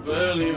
mala 0.00 0.42
y 0.42 0.51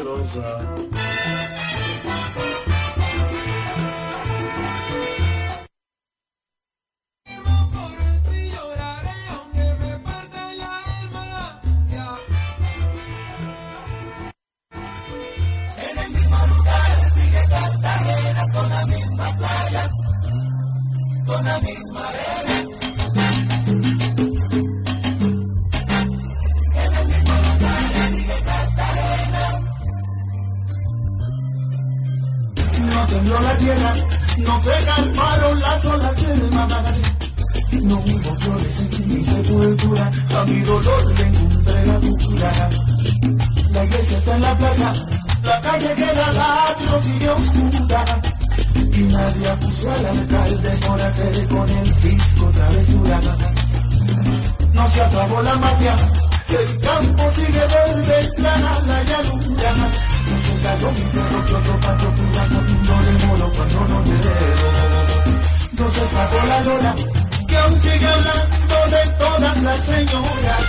tembló 33.08 33.40
la 33.40 33.58
tierra, 33.58 33.94
no 34.38 34.62
se 34.62 34.86
calmaron 34.86 35.60
las 35.60 35.86
olas 35.86 36.16
del 36.16 36.52
mar. 36.52 36.70
No 37.84 37.96
hubo 37.96 38.36
flores 38.40 38.80
en 38.80 39.08
mi 39.08 39.24
sepultura, 39.24 40.12
a 40.36 40.46
mi 40.46 40.60
dolor 40.62 41.14
le 41.14 41.28
encontré 41.28 41.86
la 41.86 42.00
cura. 42.00 42.70
La 43.72 43.84
iglesia 43.84 44.18
está 44.18 44.36
en 44.36 44.42
la 44.42 44.58
plaza, 44.58 44.94
la 45.44 45.62
calle 45.62 45.96
queda 45.96 46.32
labios 46.32 47.08
y 47.20 47.28
oscura 47.28 48.22
y 48.96 49.02
nadie 49.04 49.50
acusó 49.50 49.92
al 49.92 50.06
alcalde 50.06 50.70
por 50.88 51.02
hacer 51.02 51.48
con 51.50 51.70
el 51.70 51.96
fisco 51.96 52.52
travesura. 52.52 53.22
No 54.74 54.90
se 54.90 55.02
acabó 55.02 55.42
la 55.42 55.56
mafia, 55.56 55.96
el 56.50 56.80
campo 56.80 57.34
sigue 57.34 57.60
verde, 57.60 58.32
plana 58.38 58.80
la 58.88 59.04
llanura. 59.04 60.15
No 60.30 60.36
se 60.38 60.54
cayó 60.64 60.90
que 60.94 61.20
no 61.30 62.06
la 66.48 66.62
lona, 66.62 66.96
que 67.48 67.58
aún 67.58 67.82
sigue 67.82 68.08
hablando 68.08 68.78
de 68.92 69.02
todas 69.18 69.62
las 69.64 69.86
señoras. 69.86 70.64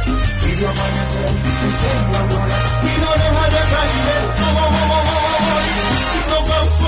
Dio 0.57 0.69
amanecer 0.71 1.33
y 1.67 1.73
se 1.79 1.91
aurora, 2.17 2.59
y 2.83 2.95
no 3.03 3.11
deja 3.23 3.45
de 3.55 3.63
salir 3.73 4.09
el 4.17 4.27
sol. 4.39 4.57
No 6.31 6.39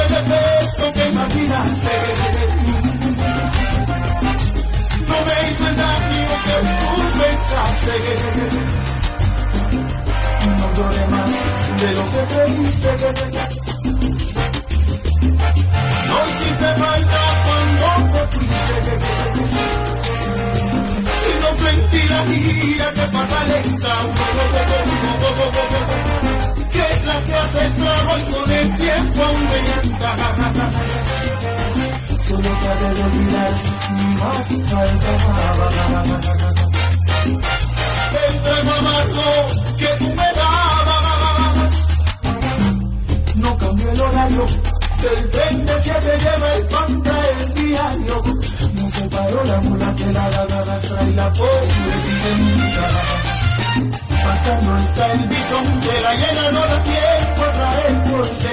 el 0.02 0.12
efecto 0.14 0.84
que 0.94 1.04
imaginaste. 1.08 1.94
No 5.08 5.16
me 5.26 5.36
hizo 5.50 5.64
el 5.68 5.76
daño 5.76 6.22
que 6.44 6.56
tú. 8.50 8.97
Más 10.78 11.30
de 11.80 11.90
lo 11.92 12.04
que 12.12 12.22
creíste. 12.34 12.90
No 16.08 16.16
hiciste 16.28 16.70
falta 16.78 17.22
cuando 17.44 17.88
te 18.12 18.22
fuiste. 18.32 18.76
Y 21.26 21.32
no 21.42 21.50
sentí 21.66 22.02
la 22.08 22.20
vida 22.22 22.86
que 22.94 23.06
pasa 23.08 23.38
lenta. 23.48 23.94
Que 26.70 26.82
es 26.92 27.00
la 27.06 27.18
que 27.22 27.34
hace 27.34 27.60
estrago 27.66 28.12
y 28.18 28.22
con 28.32 28.50
el 28.52 28.68
tiempo 28.76 29.22
aumenta. 29.24 30.10
Solo 32.28 32.50
traté 32.62 32.88
de 32.94 33.02
olvidar, 33.02 33.52
más 34.20 34.46
faltaba. 34.70 35.66
Entre 38.28 38.56
amargo 38.70 39.28
No 43.88 43.94
cambió 43.94 43.94
el 43.94 44.00
horario, 44.00 44.46
del 45.02 45.30
tren 45.30 45.66
de 45.66 45.82
siete 45.82 46.18
lleva 46.18 46.54
el 46.54 46.62
pan 46.66 47.02
el 47.06 47.54
diario. 47.54 48.22
No 48.74 48.90
se 48.90 49.08
paró 49.08 49.44
la 49.44 49.60
mula 49.60 49.94
que 49.96 50.12
la 50.12 50.30
dada 50.30 50.80
trae 50.80 51.10
la 51.12 51.28
nunca. 51.28 52.86
Hasta 54.28 54.60
no 54.60 54.78
está 54.78 55.12
el 55.12 55.28
bisón 55.28 55.80
de 55.80 56.00
la 56.02 56.14
llena, 56.14 56.50
no 56.50 56.60
da 56.60 56.82
tiempo 56.84 57.44
a 57.44 57.52
traer 57.52 58.02
porte. 58.04 58.52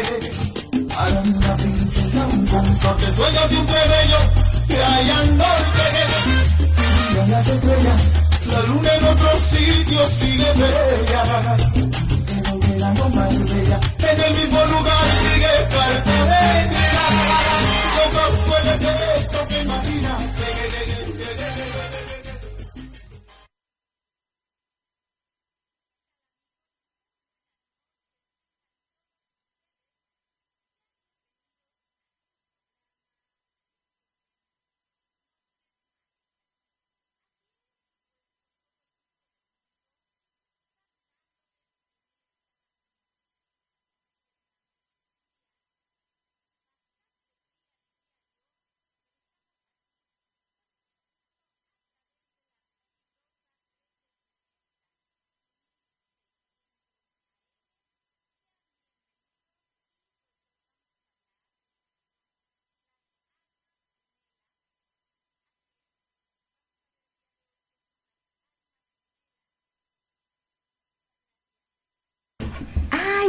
Para 0.96 1.22
una 1.22 1.58
princesa, 1.58 2.28
un 2.32 2.48
consorte, 2.48 3.16
sueño 3.16 3.48
de 3.50 3.58
un 3.58 3.66
plebeyo 3.66 4.18
que 4.68 4.84
hay 4.84 5.10
al 5.10 5.38
norte. 5.38 5.84
Y 7.12 7.30
las 7.30 7.48
estrellas, 7.48 8.02
la 8.52 8.62
luna 8.62 8.94
en 8.94 9.06
otro 9.06 9.30
sitio 9.40 10.10
sigue 10.12 10.54
bella. 10.54 12.15
La 12.86 12.94
no 12.94 13.10
más 13.10 13.40
bella, 13.46 13.80
en 13.98 14.24
el 14.26 14.34
mismo 14.36 14.60
lugar 14.66 15.06
sigue 15.20 15.54
Cartagena. 15.72 16.84
No 17.96 18.04
causó 18.16 18.58
el 18.62 18.68
efecto 18.68 18.90
que 19.00 19.15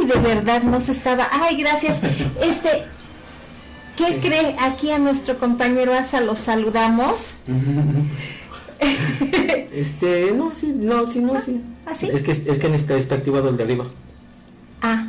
de 0.07 0.19
verdad, 0.19 0.63
no 0.63 0.81
se 0.81 0.91
estaba. 0.91 1.27
Ay, 1.31 1.57
gracias. 1.57 2.01
Este, 2.41 2.83
¿qué 3.95 4.19
cree? 4.19 4.55
Aquí 4.59 4.91
a 4.91 4.99
nuestro 4.99 5.37
compañero 5.39 5.93
Asa 5.93 6.21
lo 6.21 6.35
saludamos. 6.35 7.33
Este, 9.71 10.31
no, 10.31 10.53
sí, 10.53 10.73
no, 10.75 11.09
sí, 11.09 11.19
no, 11.19 11.39
sí. 11.39 11.61
¿Ah, 11.85 11.93
sí? 11.95 12.09
Es 12.11 12.21
que, 12.21 12.31
es 12.31 12.59
que 12.59 12.75
está, 12.75 12.95
está 12.95 13.15
activado 13.15 13.49
el 13.49 13.57
de 13.57 13.63
arriba. 13.63 13.85
Ah, 14.81 15.07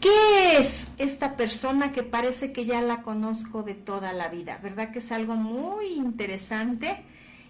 ¿qué 0.00 0.58
es 0.58 0.88
esta 0.98 1.36
persona 1.36 1.92
que 1.92 2.02
parece 2.02 2.52
que 2.52 2.66
ya 2.66 2.80
la 2.82 3.02
conozco 3.02 3.62
de 3.62 3.74
toda 3.74 4.12
la 4.12 4.28
vida? 4.28 4.58
¿Verdad 4.62 4.90
que 4.90 5.00
es 5.00 5.12
algo 5.12 5.34
muy 5.34 5.86
interesante? 5.94 7.02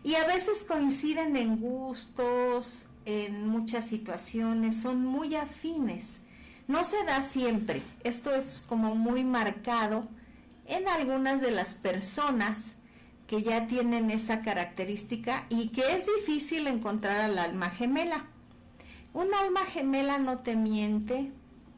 Y 0.03 0.15
a 0.15 0.27
veces 0.27 0.65
coinciden 0.67 1.37
en 1.37 1.59
gustos, 1.59 2.87
en 3.05 3.49
muchas 3.49 3.87
situaciones, 3.87 4.81
son 4.81 5.05
muy 5.05 5.35
afines. 5.37 6.21
No 6.69 6.85
se 6.85 7.05
da 7.05 7.23
siempre, 7.23 7.83
esto 8.05 8.35
es 8.35 8.65
como 8.69 8.95
muy 8.95 9.25
marcado 9.25 10.09
en 10.71 10.89
algunas 10.89 11.41
de 11.41 11.51
las 11.51 11.75
personas 11.75 12.77
que 13.27 13.43
ya 13.43 13.67
tienen 13.67 14.11
esa 14.11 14.43
característica 14.43 15.47
y 15.51 15.69
que 15.69 15.95
es 15.95 16.07
difícil 16.19 16.67
encontrar 16.67 17.21
al 17.21 17.39
alma 17.39 17.71
gemela. 17.71 18.25
Un 19.13 19.35
alma 19.35 19.61
gemela 19.67 20.19
no 20.19 20.39
te 20.39 20.57
miente, 20.57 21.31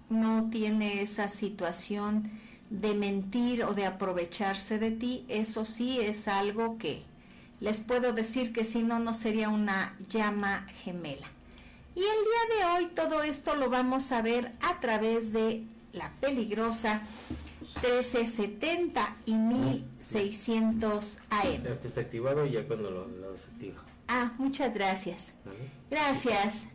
no 0.09 0.49
tiene 0.51 1.03
esa 1.03 1.29
situación 1.29 2.31
de 2.71 2.95
mentir 2.95 3.65
o 3.65 3.75
de 3.75 3.85
aprovecharse 3.85 4.79
de 4.79 4.91
ti, 4.91 5.27
eso 5.29 5.65
sí 5.65 6.01
es 6.01 6.27
algo 6.29 6.79
que 6.79 7.03
les 7.61 7.81
puedo 7.81 8.13
decir 8.13 8.53
que 8.53 8.65
si 8.65 8.83
no, 8.83 8.99
no 8.99 9.15
sería 9.15 9.49
una 9.49 9.95
llama 10.09 10.67
gemela. 10.83 11.29
Y 11.95 12.01
el 12.01 12.05
día 12.05 12.57
de 12.57 12.65
hoy 12.65 12.91
todo 12.95 13.23
esto 13.23 13.57
lo 13.57 13.69
vamos 13.69 14.11
a 14.13 14.23
ver 14.23 14.53
a 14.63 14.81
través 14.81 15.33
de 15.33 15.65
la 15.93 16.11
peligrosa 16.21 17.03
1370 17.77 19.17
y 19.27 19.35
1600 19.35 21.19
AM. 21.31 21.63
Ya 21.65 21.71
está 21.71 22.01
activado 22.01 22.47
y 22.47 22.53
ya 22.53 22.67
cuando 22.67 22.91
lo, 22.91 23.09
lo 23.09 23.33
desactiva. 23.33 23.83
Ah, 24.09 24.33
muchas 24.39 24.75
gracias. 24.75 25.33
Gracias 25.91 26.69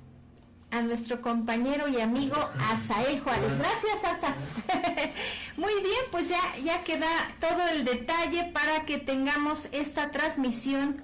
a 0.71 0.81
nuestro 0.81 1.21
compañero 1.21 1.87
y 1.87 2.01
amigo 2.01 2.35
Asael 2.71 3.19
Juárez. 3.21 3.57
Gracias, 3.57 4.03
Asa. 4.03 4.35
Muy 5.57 5.73
bien, 5.81 6.05
pues 6.11 6.29
ya, 6.29 6.39
ya 6.63 6.83
queda 6.83 7.07
todo 7.39 7.67
el 7.69 7.85
detalle 7.85 8.51
para 8.51 8.85
que 8.85 8.97
tengamos 8.97 9.69
esta 9.71 10.11
transmisión 10.11 11.03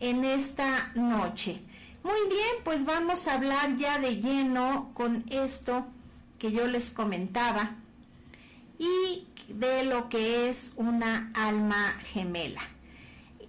en 0.00 0.24
esta 0.24 0.92
noche. 0.94 1.62
Muy 2.02 2.28
bien, 2.28 2.64
pues 2.64 2.84
vamos 2.84 3.28
a 3.28 3.34
hablar 3.34 3.76
ya 3.76 3.98
de 3.98 4.16
lleno 4.16 4.90
con 4.94 5.24
esto 5.30 5.86
que 6.38 6.50
yo 6.50 6.66
les 6.66 6.90
comentaba 6.90 7.76
y 8.80 9.26
de 9.48 9.84
lo 9.84 10.08
que 10.08 10.48
es 10.48 10.72
una 10.76 11.30
alma 11.34 12.00
gemela. 12.12 12.62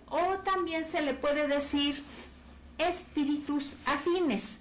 O 0.07 0.39
también 0.39 0.83
se 0.83 1.01
le 1.01 1.13
puede 1.13 1.47
decir 1.47 2.03
espíritus 2.77 3.77
afines. 3.85 4.59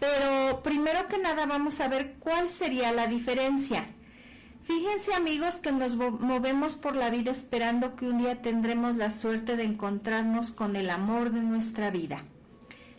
Pero 0.00 0.60
primero 0.64 1.06
que 1.06 1.18
nada 1.18 1.46
vamos 1.46 1.80
a 1.80 1.86
ver 1.86 2.14
cuál 2.18 2.50
sería 2.50 2.90
la 2.90 3.06
diferencia. 3.06 3.86
Fíjense 4.64 5.14
amigos 5.14 5.56
que 5.56 5.70
nos 5.70 5.94
movemos 5.94 6.74
por 6.74 6.96
la 6.96 7.10
vida 7.10 7.30
esperando 7.30 7.94
que 7.94 8.08
un 8.08 8.18
día 8.18 8.42
tendremos 8.42 8.96
la 8.96 9.10
suerte 9.10 9.56
de 9.56 9.64
encontrarnos 9.64 10.50
con 10.50 10.74
el 10.74 10.90
amor 10.90 11.30
de 11.30 11.42
nuestra 11.42 11.90
vida. 11.90 12.24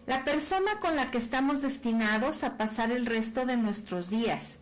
La 0.05 0.23
persona 0.23 0.79
con 0.79 0.95
la 0.95 1.11
que 1.11 1.17
estamos 1.17 1.61
destinados 1.61 2.43
a 2.43 2.57
pasar 2.57 2.91
el 2.91 3.05
resto 3.05 3.45
de 3.45 3.57
nuestros 3.57 4.09
días 4.09 4.59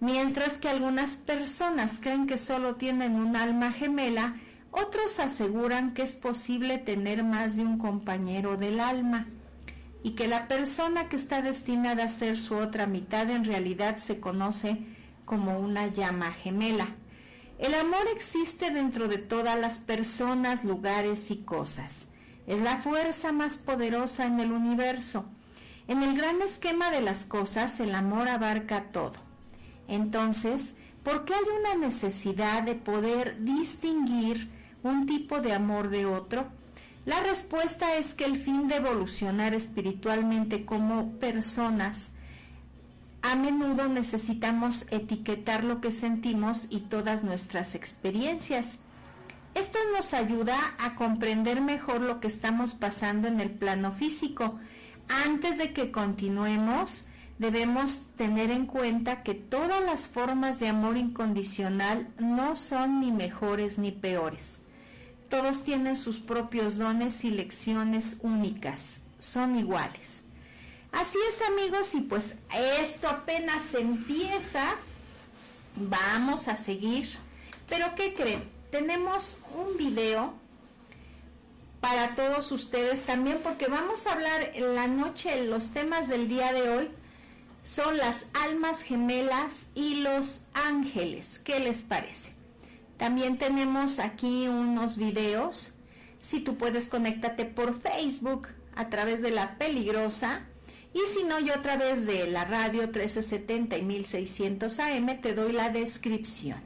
Mientras 0.00 0.58
que 0.58 0.68
algunas 0.68 1.16
personas 1.16 1.98
creen 2.00 2.26
que 2.26 2.38
solo 2.38 2.74
tienen 2.74 3.14
un 3.14 3.34
alma 3.34 3.72
gemela, 3.72 4.36
otros 4.70 5.18
aseguran 5.20 5.94
que 5.94 6.02
es 6.02 6.14
posible 6.14 6.76
tener 6.76 7.24
más 7.24 7.56
de 7.56 7.62
un 7.62 7.78
compañero 7.78 8.58
del 8.58 8.80
alma 8.80 9.26
y 10.02 10.10
que 10.10 10.28
la 10.28 10.48
persona 10.48 11.08
que 11.08 11.16
está 11.16 11.40
destinada 11.40 12.04
a 12.04 12.08
ser 12.08 12.36
su 12.36 12.54
otra 12.56 12.86
mitad 12.86 13.30
en 13.30 13.44
realidad 13.44 13.96
se 13.96 14.20
conoce 14.20 14.78
como 15.24 15.58
una 15.58 15.88
llama 15.88 16.30
gemela. 16.32 16.88
El 17.58 17.72
amor 17.74 18.06
existe 18.14 18.70
dentro 18.70 19.08
de 19.08 19.18
todas 19.18 19.58
las 19.58 19.78
personas, 19.78 20.62
lugares 20.62 21.30
y 21.30 21.38
cosas. 21.38 22.06
Es 22.46 22.60
la 22.60 22.76
fuerza 22.76 23.32
más 23.32 23.56
poderosa 23.56 24.26
en 24.26 24.40
el 24.40 24.52
universo. 24.52 25.24
En 25.88 26.02
el 26.02 26.16
gran 26.16 26.42
esquema 26.42 26.90
de 26.90 27.00
las 27.00 27.24
cosas, 27.24 27.80
el 27.80 27.94
amor 27.94 28.28
abarca 28.28 28.92
todo. 28.92 29.25
Entonces, 29.88 30.76
¿por 31.02 31.24
qué 31.24 31.34
hay 31.34 31.44
una 31.60 31.86
necesidad 31.86 32.62
de 32.62 32.74
poder 32.74 33.42
distinguir 33.44 34.50
un 34.82 35.06
tipo 35.06 35.40
de 35.40 35.52
amor 35.52 35.88
de 35.90 36.06
otro? 36.06 36.46
La 37.04 37.20
respuesta 37.20 37.96
es 37.96 38.14
que 38.14 38.24
el 38.24 38.36
fin 38.36 38.66
de 38.66 38.76
evolucionar 38.76 39.54
espiritualmente 39.54 40.64
como 40.64 41.12
personas, 41.18 42.10
a 43.22 43.34
menudo 43.34 43.88
necesitamos 43.88 44.86
etiquetar 44.90 45.64
lo 45.64 45.80
que 45.80 45.92
sentimos 45.92 46.66
y 46.70 46.80
todas 46.80 47.24
nuestras 47.24 47.74
experiencias. 47.74 48.78
Esto 49.54 49.78
nos 49.96 50.14
ayuda 50.14 50.56
a 50.78 50.96
comprender 50.96 51.60
mejor 51.60 52.02
lo 52.02 52.20
que 52.20 52.28
estamos 52.28 52.74
pasando 52.74 53.26
en 53.26 53.40
el 53.40 53.50
plano 53.50 53.90
físico. 53.90 54.58
Antes 55.08 55.58
de 55.58 55.72
que 55.72 55.90
continuemos, 55.90 57.06
debemos 57.38 58.06
tener 58.16 58.50
en 58.50 58.66
cuenta 58.66 59.22
que 59.22 59.34
todas 59.34 59.82
las 59.82 60.08
formas 60.08 60.58
de 60.58 60.68
amor 60.68 60.96
incondicional 60.96 62.08
no 62.18 62.56
son 62.56 63.00
ni 63.00 63.12
mejores 63.12 63.78
ni 63.78 63.92
peores. 63.92 64.60
Todos 65.28 65.64
tienen 65.64 65.96
sus 65.96 66.18
propios 66.18 66.78
dones 66.78 67.24
y 67.24 67.30
lecciones 67.30 68.18
únicas, 68.22 69.00
son 69.18 69.58
iguales. 69.58 70.24
Así 70.92 71.18
es 71.28 71.42
amigos 71.42 71.94
y 71.94 72.00
pues 72.00 72.36
esto 72.80 73.08
apenas 73.08 73.74
empieza, 73.74 74.76
vamos 75.74 76.48
a 76.48 76.56
seguir. 76.56 77.08
Pero 77.68 77.94
¿qué 77.96 78.14
creen? 78.14 78.44
Tenemos 78.70 79.40
un 79.54 79.76
video 79.76 80.32
para 81.80 82.14
todos 82.14 82.50
ustedes 82.52 83.02
también 83.02 83.40
porque 83.42 83.66
vamos 83.66 84.06
a 84.06 84.12
hablar 84.12 84.52
en 84.54 84.74
la 84.74 84.86
noche, 84.86 85.44
los 85.44 85.70
temas 85.70 86.08
del 86.08 86.28
día 86.28 86.52
de 86.52 86.70
hoy 86.70 86.90
son 87.66 87.96
las 87.96 88.26
almas 88.32 88.82
gemelas 88.82 89.66
y 89.74 89.96
los 89.96 90.42
ángeles. 90.54 91.40
¿Qué 91.42 91.58
les 91.58 91.82
parece? 91.82 92.30
También 92.96 93.38
tenemos 93.38 93.98
aquí 93.98 94.46
unos 94.46 94.96
videos. 94.96 95.72
Si 96.20 96.38
tú 96.40 96.56
puedes, 96.58 96.86
conéctate 96.86 97.44
por 97.44 97.80
Facebook 97.80 98.46
a 98.76 98.88
través 98.88 99.20
de 99.20 99.32
la 99.32 99.58
peligrosa. 99.58 100.46
Y 100.94 101.00
si 101.12 101.24
no, 101.24 101.40
yo 101.40 101.54
a 101.54 101.62
través 101.62 102.06
de 102.06 102.28
la 102.28 102.44
radio 102.44 102.82
1370 102.82 103.76
y 103.78 103.82
1600 103.82 104.78
AM 104.78 105.20
te 105.20 105.34
doy 105.34 105.50
la 105.50 105.68
descripción. 105.70 106.60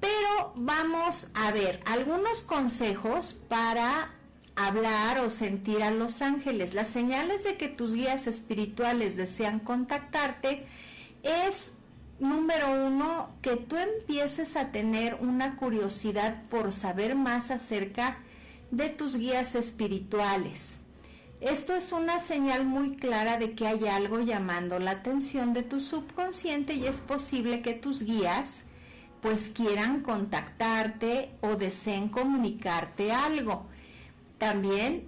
Pero 0.00 0.52
vamos 0.56 1.28
a 1.34 1.52
ver 1.52 1.78
algunos 1.86 2.42
consejos 2.42 3.34
para 3.48 4.12
hablar 4.56 5.18
o 5.20 5.30
sentir 5.30 5.82
a 5.82 5.90
los 5.90 6.22
ángeles. 6.22 6.74
Las 6.74 6.88
señales 6.88 7.44
de 7.44 7.56
que 7.56 7.68
tus 7.68 7.94
guías 7.94 8.26
espirituales 8.26 9.16
desean 9.16 9.60
contactarte 9.60 10.66
es, 11.22 11.72
número 12.18 12.86
uno, 12.86 13.30
que 13.42 13.56
tú 13.56 13.76
empieces 13.76 14.56
a 14.56 14.70
tener 14.70 15.16
una 15.20 15.56
curiosidad 15.56 16.42
por 16.50 16.72
saber 16.72 17.14
más 17.14 17.50
acerca 17.50 18.18
de 18.70 18.88
tus 18.88 19.16
guías 19.16 19.54
espirituales. 19.54 20.78
Esto 21.40 21.74
es 21.74 21.90
una 21.90 22.20
señal 22.20 22.64
muy 22.64 22.96
clara 22.96 23.36
de 23.36 23.54
que 23.54 23.66
hay 23.66 23.88
algo 23.88 24.20
llamando 24.20 24.78
la 24.78 24.92
atención 24.92 25.52
de 25.52 25.64
tu 25.64 25.80
subconsciente 25.80 26.74
y 26.74 26.86
es 26.86 26.98
posible 26.98 27.62
que 27.62 27.74
tus 27.74 28.04
guías 28.04 28.64
pues 29.20 29.50
quieran 29.50 30.02
contactarte 30.02 31.30
o 31.40 31.56
deseen 31.56 32.08
comunicarte 32.08 33.12
algo. 33.12 33.66
También 34.42 35.06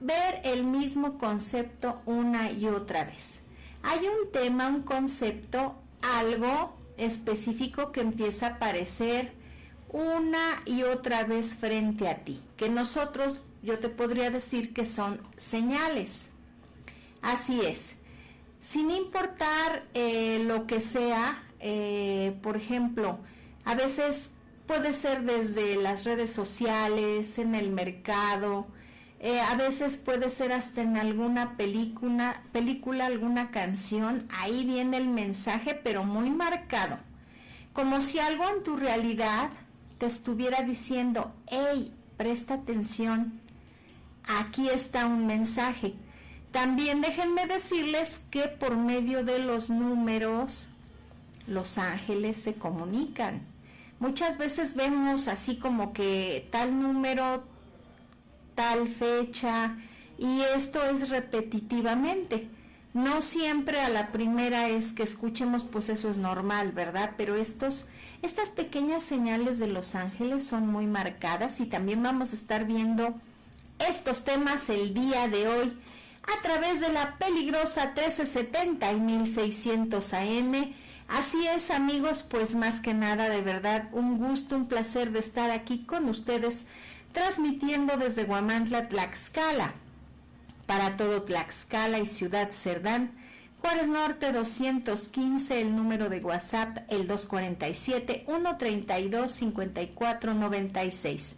ver 0.00 0.42
el 0.44 0.64
mismo 0.64 1.16
concepto 1.16 2.02
una 2.04 2.50
y 2.52 2.66
otra 2.66 3.04
vez. 3.04 3.40
Hay 3.82 4.00
un 4.00 4.30
tema, 4.32 4.68
un 4.68 4.82
concepto, 4.82 5.76
algo 6.02 6.76
específico 6.98 7.90
que 7.90 8.02
empieza 8.02 8.48
a 8.48 8.50
aparecer 8.56 9.32
una 9.88 10.62
y 10.66 10.82
otra 10.82 11.24
vez 11.24 11.56
frente 11.56 12.06
a 12.06 12.18
ti, 12.18 12.42
que 12.58 12.68
nosotros, 12.68 13.40
yo 13.62 13.78
te 13.78 13.88
podría 13.88 14.30
decir 14.30 14.74
que 14.74 14.84
son 14.84 15.22
señales. 15.38 16.28
Así 17.22 17.62
es, 17.62 17.94
sin 18.60 18.90
importar 18.90 19.86
eh, 19.94 20.44
lo 20.44 20.66
que 20.66 20.82
sea, 20.82 21.42
eh, 21.60 22.36
por 22.42 22.58
ejemplo, 22.58 23.20
a 23.64 23.74
veces 23.74 24.32
Puede 24.70 24.92
ser 24.92 25.24
desde 25.24 25.74
las 25.74 26.04
redes 26.04 26.32
sociales, 26.32 27.40
en 27.40 27.56
el 27.56 27.72
mercado, 27.72 28.68
eh, 29.18 29.40
a 29.40 29.56
veces 29.56 29.96
puede 29.96 30.30
ser 30.30 30.52
hasta 30.52 30.80
en 30.80 30.96
alguna 30.96 31.56
película, 31.56 32.44
película, 32.52 33.06
alguna 33.06 33.50
canción, 33.50 34.28
ahí 34.30 34.64
viene 34.64 34.98
el 34.98 35.08
mensaje, 35.08 35.74
pero 35.74 36.04
muy 36.04 36.30
marcado, 36.30 36.98
como 37.72 38.00
si 38.00 38.20
algo 38.20 38.48
en 38.48 38.62
tu 38.62 38.76
realidad 38.76 39.50
te 39.98 40.06
estuviera 40.06 40.62
diciendo, 40.62 41.34
hey, 41.48 41.92
presta 42.16 42.54
atención, 42.54 43.40
aquí 44.38 44.68
está 44.68 45.04
un 45.06 45.26
mensaje. 45.26 45.94
También 46.52 47.00
déjenme 47.00 47.48
decirles 47.48 48.20
que 48.30 48.42
por 48.42 48.76
medio 48.76 49.24
de 49.24 49.40
los 49.40 49.68
números 49.68 50.68
los 51.48 51.76
ángeles 51.76 52.36
se 52.36 52.54
comunican. 52.54 53.49
Muchas 54.00 54.38
veces 54.38 54.74
vemos 54.74 55.28
así 55.28 55.58
como 55.58 55.92
que 55.92 56.48
tal 56.50 56.80
número, 56.80 57.44
tal 58.54 58.88
fecha, 58.88 59.76
y 60.18 60.40
esto 60.56 60.82
es 60.84 61.10
repetitivamente. 61.10 62.48
No 62.94 63.20
siempre 63.20 63.80
a 63.80 63.90
la 63.90 64.10
primera 64.10 64.68
es 64.68 64.92
que 64.92 65.02
escuchemos, 65.02 65.64
pues 65.64 65.90
eso 65.90 66.10
es 66.10 66.16
normal, 66.16 66.72
¿verdad? 66.72 67.12
Pero 67.16 67.36
estos, 67.36 67.86
estas 68.22 68.50
pequeñas 68.50 69.04
señales 69.04 69.58
de 69.58 69.68
los 69.68 69.94
ángeles 69.94 70.44
son 70.44 70.66
muy 70.66 70.86
marcadas 70.86 71.60
y 71.60 71.66
también 71.66 72.02
vamos 72.02 72.32
a 72.32 72.36
estar 72.36 72.64
viendo 72.64 73.14
estos 73.88 74.24
temas 74.24 74.68
el 74.70 74.92
día 74.94 75.28
de 75.28 75.46
hoy 75.46 75.78
a 76.22 76.42
través 76.42 76.80
de 76.80 76.90
la 76.90 77.18
peligrosa 77.18 77.92
1370 77.94 78.92
y 78.92 79.00
1600 79.00 80.14
AM. 80.14 80.74
Así 81.10 81.44
es 81.48 81.70
amigos, 81.70 82.22
pues 82.22 82.54
más 82.54 82.80
que 82.80 82.94
nada 82.94 83.28
de 83.28 83.42
verdad 83.42 83.88
un 83.92 84.16
gusto, 84.16 84.54
un 84.54 84.68
placer 84.68 85.10
de 85.10 85.18
estar 85.18 85.50
aquí 85.50 85.84
con 85.84 86.08
ustedes 86.08 86.66
transmitiendo 87.12 87.96
desde 87.96 88.24
Guamantla, 88.24 88.88
Tlaxcala 88.88 89.74
para 90.70 90.96
todo 90.96 91.24
Tlaxcala 91.24 91.98
y 91.98 92.06
Ciudad 92.06 92.52
Cerdán. 92.52 93.10
Juárez 93.60 93.88
Norte 93.88 94.30
215, 94.30 95.60
el 95.60 95.74
número 95.74 96.08
de 96.08 96.20
WhatsApp 96.20 96.78
el 96.88 97.08
247 97.08 98.24
132 98.24 99.32
54 99.32 100.34
96. 100.34 101.36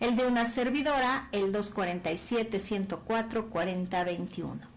El 0.00 0.16
de 0.16 0.26
una 0.26 0.44
servidora 0.44 1.30
el 1.32 1.50
247 1.50 2.60
104 2.60 3.48
40 3.48 4.04
21. 4.04 4.73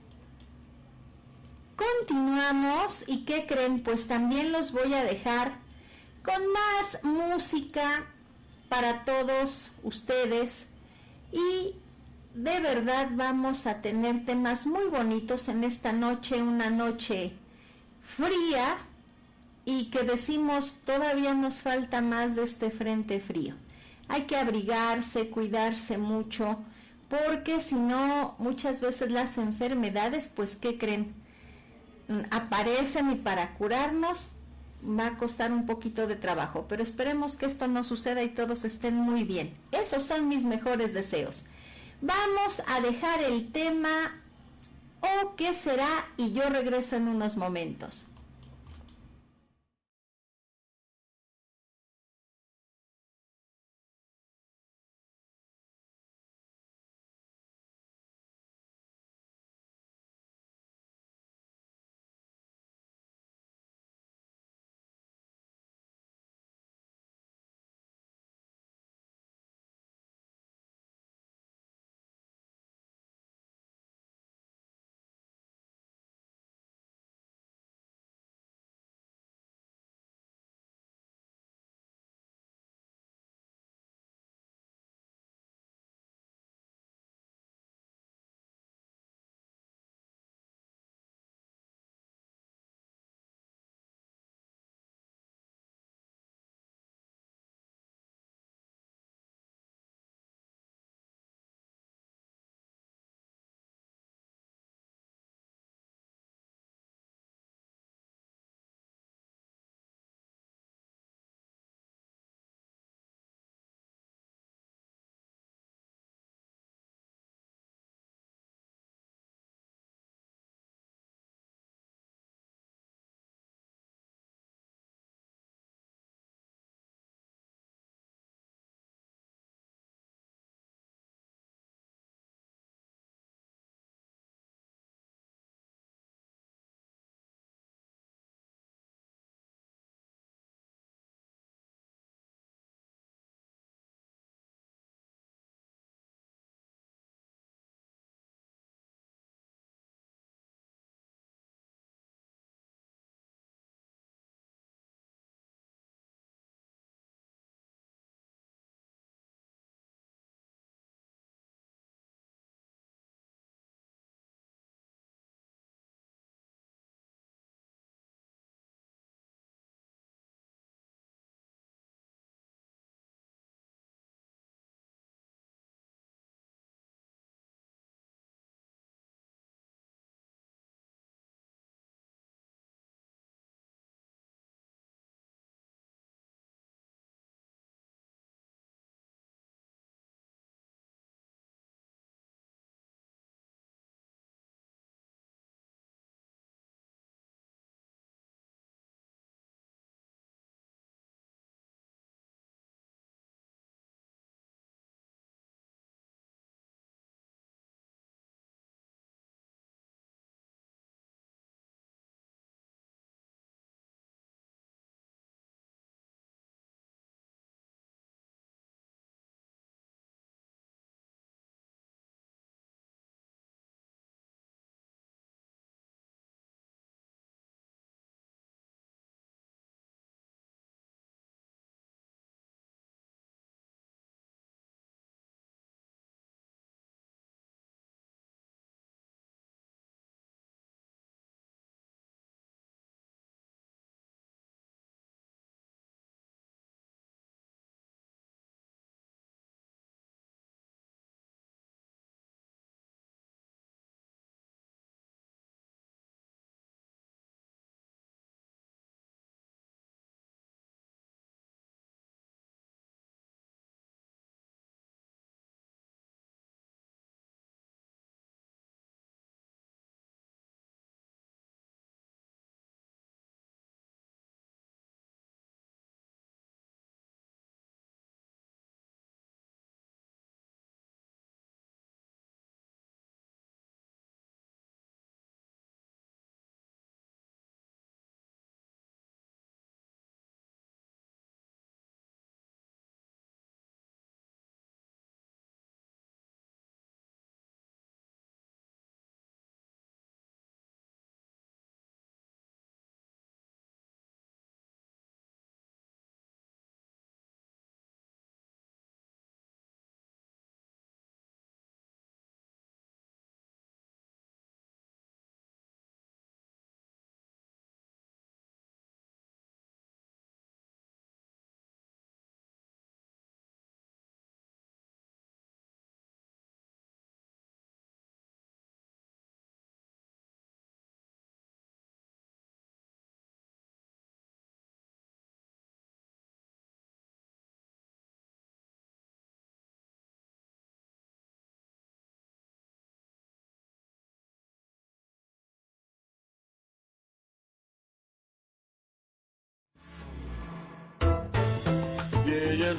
Continuamos 1.78 3.04
y 3.06 3.24
¿qué 3.24 3.46
creen? 3.46 3.82
Pues 3.84 4.08
también 4.08 4.52
los 4.52 4.72
voy 4.72 4.96
a 4.96 5.04
dejar 5.04 5.54
con 6.24 6.42
más 6.52 7.04
música 7.04 8.04
para 8.68 9.06
todos 9.06 9.72
ustedes 9.84 10.68
y 11.32 11.76
de 12.34 12.60
verdad 12.62 13.10
vamos 13.12 13.68
a 13.68 13.82
tener 13.82 14.26
temas 14.26 14.66
muy 14.66 14.86
bonitos 14.86 15.48
en 15.50 15.64
esta 15.64 15.94
noche, 15.94 16.42
una 16.42 16.72
noche 16.72 17.34
fría 18.04 18.80
y 19.64 19.92
que 19.92 20.02
decimos 20.02 20.80
todavía 20.84 21.36
nos 21.36 21.62
falta 21.62 22.02
más 22.02 22.36
de 22.36 22.44
este 22.44 22.72
frente 22.72 23.20
frío. 23.20 23.54
Hay 24.08 24.24
que 24.24 24.38
abrigarse, 24.38 25.30
cuidarse 25.30 26.00
mucho, 26.00 26.58
porque 27.08 27.62
si 27.62 27.76
no, 27.76 28.36
muchas 28.40 28.82
veces 28.82 29.12
las 29.12 29.38
enfermedades, 29.38 30.32
pues, 30.34 30.56
¿qué 30.56 30.78
creen? 30.78 31.27
Aparecen 32.32 33.12
y 33.12 33.16
para 33.16 33.54
curarnos 33.56 34.34
va 34.84 35.08
a 35.08 35.18
costar 35.18 35.52
un 35.52 35.66
poquito 35.66 36.08
de 36.08 36.16
trabajo, 36.16 36.66
pero 36.70 36.84
esperemos 36.84 37.36
que 37.36 37.46
esto 37.46 37.68
no 37.68 37.84
suceda 37.84 38.24
y 38.24 38.30
todos 38.30 38.66
estén 38.66 38.96
muy 38.96 39.24
bien. 39.24 39.56
Esos 39.72 40.04
son 40.04 40.28
mis 40.28 40.46
mejores 40.46 40.94
deseos. 40.94 41.46
Vamos 42.02 42.62
a 42.68 42.80
dejar 42.82 43.22
el 43.24 43.52
tema 43.52 44.22
o 45.02 45.36
qué 45.36 45.54
será 45.54 45.90
y 46.16 46.34
yo 46.34 46.50
regreso 46.50 46.96
en 46.96 47.08
unos 47.08 47.38
momentos. 47.38 48.07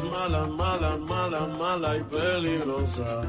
Mala, 0.05 0.47
mala, 0.47 0.97
mala, 0.97 1.47
mala 1.47 1.97
y 1.97 2.03
peligrosa. 2.05 3.23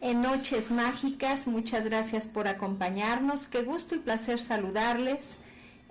En 0.00 0.20
Noches 0.20 0.70
Mágicas. 0.70 1.46
Muchas 1.46 1.84
gracias 1.84 2.26
por 2.26 2.48
acompañarnos. 2.48 3.46
Qué 3.46 3.62
gusto 3.62 3.94
y 3.94 3.98
placer 3.98 4.40
saludarles 4.40 5.38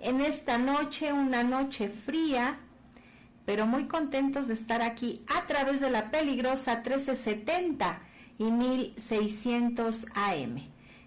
en 0.00 0.20
esta 0.20 0.58
noche, 0.58 1.12
una 1.12 1.42
noche 1.42 1.88
fría, 1.88 2.58
pero 3.44 3.66
muy 3.66 3.84
contentos 3.84 4.48
de 4.48 4.54
estar 4.54 4.82
aquí 4.82 5.22
a 5.34 5.46
través 5.46 5.80
de 5.80 5.90
la 5.90 6.10
peligrosa 6.10 6.76
1370 6.76 8.00
y 8.38 8.50
1600 8.50 10.06
AM. 10.14 10.62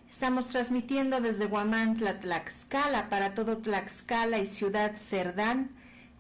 Estamos 0.10 0.48
transmitiendo 0.50 1.22
desde 1.22 1.48
Guamantla, 1.48 2.20
Tlaxcala, 2.20 3.10
para 3.10 3.34
todo 3.34 3.58
Tlaxcala 3.58 4.38
y 4.38 4.46
Ciudad 4.46 4.94
Cerdán, 4.96 5.72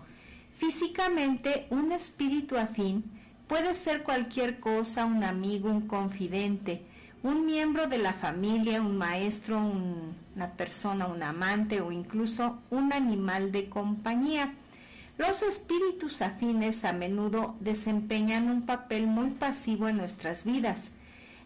Físicamente, 0.57 1.68
un 1.70 1.92
espíritu 1.92 2.57
afín 2.57 3.05
puede 3.46 3.74
ser 3.74 4.03
cualquier 4.03 4.59
cosa, 4.59 5.07
un 5.07 5.22
amigo, 5.22 5.70
un 5.70 5.87
confidente, 5.87 6.83
un 7.22 7.46
miembro 7.46 7.87
de 7.87 7.98
la 7.98 8.12
familia, 8.12 8.81
un 8.81 8.96
maestro, 8.96 9.61
una 10.37 10.50
persona, 10.52 11.07
un 11.07 11.22
amante 11.22 11.81
o 11.81 11.90
incluso 11.90 12.61
un 12.70 12.92
animal 12.92 13.50
de 13.50 13.68
compañía. 13.68 14.54
Los 15.16 15.42
espíritus 15.42 16.22
afines 16.22 16.85
a 16.85 16.92
menudo 16.92 17.57
desempeñan 17.61 18.48
un 18.48 18.62
papel 18.62 19.07
muy 19.07 19.31
pasivo 19.31 19.88
en 19.88 19.96
nuestras 19.96 20.44
vidas. 20.44 20.92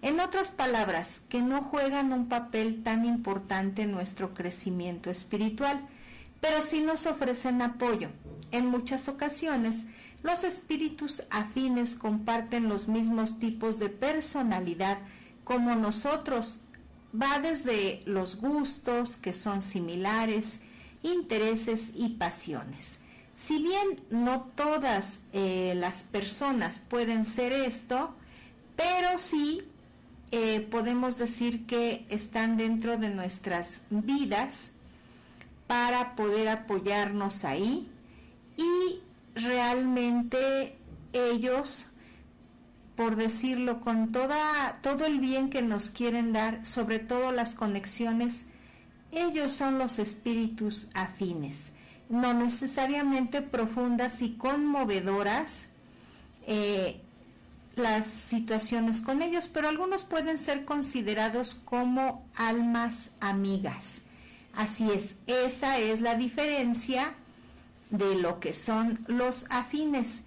En 0.02 0.20
otras 0.20 0.50
palabras, 0.50 1.20
que 1.28 1.40
no 1.40 1.62
juegan 1.62 2.12
un 2.12 2.28
papel 2.28 2.82
tan 2.82 3.06
importante 3.06 3.82
en 3.82 3.92
nuestro 3.92 4.34
crecimiento 4.34 5.10
espiritual, 5.10 5.80
pero 6.40 6.60
sí 6.60 6.80
nos 6.80 7.06
ofrecen 7.06 7.62
apoyo. 7.62 8.08
En 8.50 8.66
muchas 8.66 9.08
ocasiones, 9.08 9.86
los 10.22 10.44
espíritus 10.44 11.22
afines 11.30 11.94
comparten 11.94 12.68
los 12.68 12.88
mismos 12.88 13.38
tipos 13.38 13.78
de 13.78 13.88
personalidad 13.88 14.98
como 15.44 15.74
nosotros. 15.74 16.60
Va 17.14 17.38
desde 17.40 18.02
los 18.06 18.36
gustos, 18.36 19.16
que 19.16 19.34
son 19.34 19.60
similares, 19.62 20.60
intereses 21.02 21.90
y 21.94 22.10
pasiones. 22.10 23.00
Si 23.36 23.62
bien 23.62 24.00
no 24.10 24.42
todas 24.54 25.20
eh, 25.32 25.74
las 25.76 26.04
personas 26.04 26.78
pueden 26.78 27.24
ser 27.24 27.52
esto, 27.52 28.14
pero 28.76 29.18
sí 29.18 29.62
eh, 30.30 30.66
podemos 30.70 31.18
decir 31.18 31.66
que 31.66 32.06
están 32.08 32.56
dentro 32.56 32.96
de 32.96 33.10
nuestras 33.10 33.82
vidas 33.90 34.70
para 35.66 36.16
poder 36.16 36.48
apoyarnos 36.48 37.44
ahí 37.44 37.90
y 38.56 39.00
realmente 39.34 40.76
ellos 41.12 41.86
por 42.96 43.16
decirlo, 43.16 43.80
con 43.80 44.12
toda, 44.12 44.78
todo 44.82 45.06
el 45.06 45.18
bien 45.18 45.50
que 45.50 45.62
nos 45.62 45.90
quieren 45.90 46.32
dar, 46.32 46.64
sobre 46.66 46.98
todo 46.98 47.32
las 47.32 47.54
conexiones, 47.54 48.46
ellos 49.10 49.52
son 49.52 49.78
los 49.78 49.98
espíritus 49.98 50.88
afines, 50.94 51.72
no 52.08 52.34
necesariamente 52.34 53.42
profundas 53.42 54.22
y 54.22 54.34
conmovedoras 54.36 55.68
eh, 56.46 57.00
las 57.76 58.06
situaciones 58.06 59.00
con 59.00 59.22
ellos, 59.22 59.48
pero 59.48 59.68
algunos 59.68 60.04
pueden 60.04 60.38
ser 60.38 60.64
considerados 60.64 61.54
como 61.54 62.26
almas 62.34 63.10
amigas. 63.20 64.02
Así 64.54 64.90
es, 64.90 65.16
esa 65.26 65.78
es 65.78 66.00
la 66.00 66.14
diferencia 66.14 67.14
de 67.90 68.16
lo 68.16 68.40
que 68.40 68.54
son 68.54 69.00
los 69.06 69.46
afines. 69.50 70.22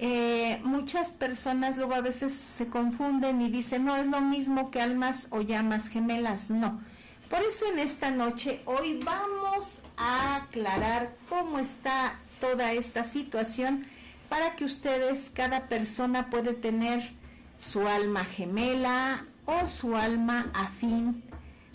Eh, 0.00 0.60
muchas 0.62 1.10
personas 1.10 1.76
luego 1.76 1.94
a 1.94 2.00
veces 2.00 2.32
se 2.32 2.68
confunden 2.68 3.40
y 3.40 3.50
dicen, 3.50 3.84
no 3.84 3.96
es 3.96 4.06
lo 4.06 4.20
mismo 4.20 4.70
que 4.70 4.80
almas 4.80 5.26
o 5.30 5.40
llamas 5.40 5.88
gemelas, 5.88 6.50
no. 6.50 6.80
Por 7.28 7.40
eso 7.42 7.66
en 7.72 7.80
esta 7.80 8.10
noche 8.10 8.62
hoy 8.64 9.00
vamos 9.04 9.82
a 9.96 10.36
aclarar 10.36 11.14
cómo 11.28 11.58
está 11.58 12.18
toda 12.40 12.72
esta 12.72 13.04
situación 13.04 13.84
para 14.28 14.56
que 14.56 14.64
ustedes, 14.64 15.30
cada 15.34 15.64
persona 15.64 16.30
puede 16.30 16.54
tener 16.54 17.12
su 17.58 17.86
alma 17.86 18.24
gemela 18.24 19.26
o 19.46 19.66
su 19.66 19.96
alma 19.96 20.50
afín, 20.54 21.22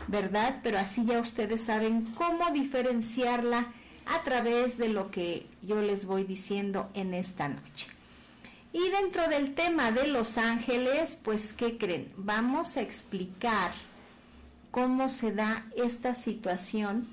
¿verdad? 0.07 0.59
Pero 0.63 0.79
así 0.79 1.05
ya 1.05 1.19
ustedes 1.19 1.63
saben 1.63 2.05
cómo 2.15 2.51
diferenciarla 2.51 3.67
a 4.05 4.23
través 4.23 4.77
de 4.77 4.89
lo 4.89 5.11
que 5.11 5.47
yo 5.61 5.81
les 5.81 6.05
voy 6.05 6.23
diciendo 6.23 6.89
en 6.93 7.13
esta 7.13 7.49
noche. 7.49 7.92
Y 8.73 8.89
dentro 8.89 9.29
del 9.29 9.53
tema 9.53 9.91
de 9.91 10.07
los 10.07 10.39
ángeles, 10.39 11.19
pues, 11.23 11.53
¿qué 11.53 11.77
creen? 11.77 12.11
Vamos 12.17 12.75
a 12.75 12.81
explicar 12.81 13.71
cómo 14.71 15.09
se 15.09 15.31
da 15.31 15.67
esta 15.77 16.15
situación 16.15 17.07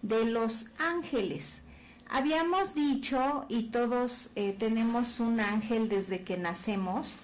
de 0.00 0.24
los 0.24 0.70
ángeles. 0.78 1.60
Habíamos 2.08 2.74
dicho, 2.74 3.44
y 3.50 3.64
todos 3.64 4.30
eh, 4.36 4.56
tenemos 4.58 5.20
un 5.20 5.38
ángel 5.38 5.90
desde 5.90 6.24
que 6.24 6.38
nacemos, 6.38 7.20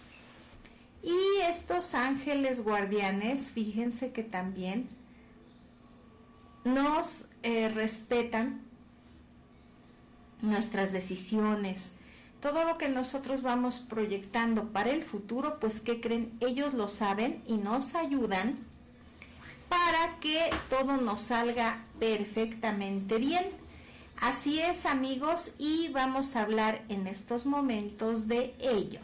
y 1.02 1.40
estos 1.50 1.94
ángeles 1.94 2.62
guardianes, 2.62 3.52
fíjense 3.52 4.12
que 4.12 4.22
también 4.22 4.86
nos 6.64 7.24
eh, 7.42 7.70
respetan 7.70 8.60
nuestras 10.42 10.92
decisiones, 10.92 11.92
todo 12.42 12.64
lo 12.64 12.76
que 12.76 12.88
nosotros 12.88 13.40
vamos 13.42 13.78
proyectando 13.78 14.64
para 14.72 14.90
el 14.90 15.04
futuro, 15.04 15.60
pues 15.60 15.80
¿qué 15.80 16.00
creen? 16.00 16.36
Ellos 16.40 16.74
lo 16.74 16.88
saben 16.88 17.40
y 17.46 17.56
nos 17.56 17.94
ayudan 17.94 18.58
para 19.68 20.18
que 20.18 20.50
todo 20.68 20.96
nos 20.96 21.22
salga 21.22 21.84
perfectamente 22.00 23.18
bien. 23.18 23.44
Así 24.20 24.60
es 24.60 24.86
amigos 24.86 25.52
y 25.58 25.88
vamos 25.90 26.34
a 26.34 26.42
hablar 26.42 26.82
en 26.88 27.06
estos 27.06 27.46
momentos 27.46 28.26
de 28.26 28.54
ello. 28.58 29.00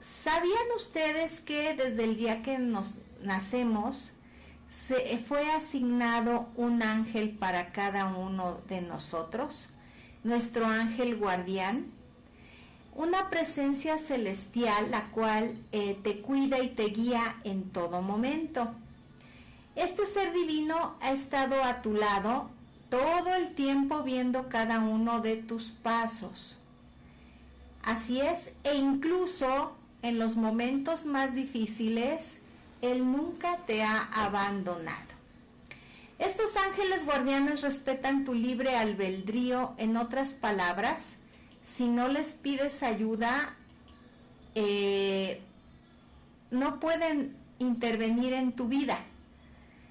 ¿Sabían 0.00 0.66
ustedes 0.76 1.40
que 1.40 1.74
desde 1.74 2.04
el 2.04 2.16
día 2.16 2.42
que 2.42 2.58
nos 2.58 2.94
nacemos 3.22 4.12
se 4.68 5.18
fue 5.18 5.50
asignado 5.50 6.48
un 6.54 6.82
ángel 6.82 7.30
para 7.30 7.72
cada 7.72 8.06
uno 8.06 8.60
de 8.68 8.82
nosotros, 8.82 9.70
nuestro 10.24 10.66
ángel 10.66 11.16
guardián, 11.16 11.86
una 12.94 13.30
presencia 13.30 13.96
celestial 13.98 14.90
la 14.90 15.04
cual 15.10 15.56
eh, 15.72 15.96
te 16.02 16.20
cuida 16.20 16.58
y 16.60 16.68
te 16.68 16.86
guía 16.86 17.36
en 17.44 17.70
todo 17.70 18.02
momento. 18.02 18.74
Este 19.76 20.06
ser 20.06 20.32
divino 20.32 20.96
ha 21.00 21.12
estado 21.12 21.62
a 21.62 21.80
tu 21.82 21.94
lado 21.94 22.50
todo 22.90 23.34
el 23.34 23.54
tiempo 23.54 24.02
viendo 24.02 24.48
cada 24.48 24.80
uno 24.80 25.20
de 25.20 25.36
tus 25.36 25.70
pasos. 25.70 26.58
Así 27.84 28.20
es, 28.20 28.52
e 28.64 28.76
incluso 28.76 29.72
en 30.02 30.18
los 30.18 30.36
momentos 30.36 31.06
más 31.06 31.34
difíciles, 31.34 32.40
Él 32.82 33.10
nunca 33.10 33.58
te 33.66 33.82
ha 33.82 34.02
abandonado. 34.12 35.17
Estos 36.18 36.56
ángeles 36.56 37.04
guardianes 37.04 37.62
respetan 37.62 38.24
tu 38.24 38.34
libre 38.34 38.76
albedrío, 38.76 39.74
en 39.78 39.96
otras 39.96 40.34
palabras, 40.34 41.16
si 41.62 41.86
no 41.86 42.08
les 42.08 42.32
pides 42.32 42.82
ayuda, 42.82 43.54
eh, 44.54 45.40
no 46.50 46.80
pueden 46.80 47.36
intervenir 47.58 48.32
en 48.32 48.52
tu 48.52 48.66
vida. 48.66 48.98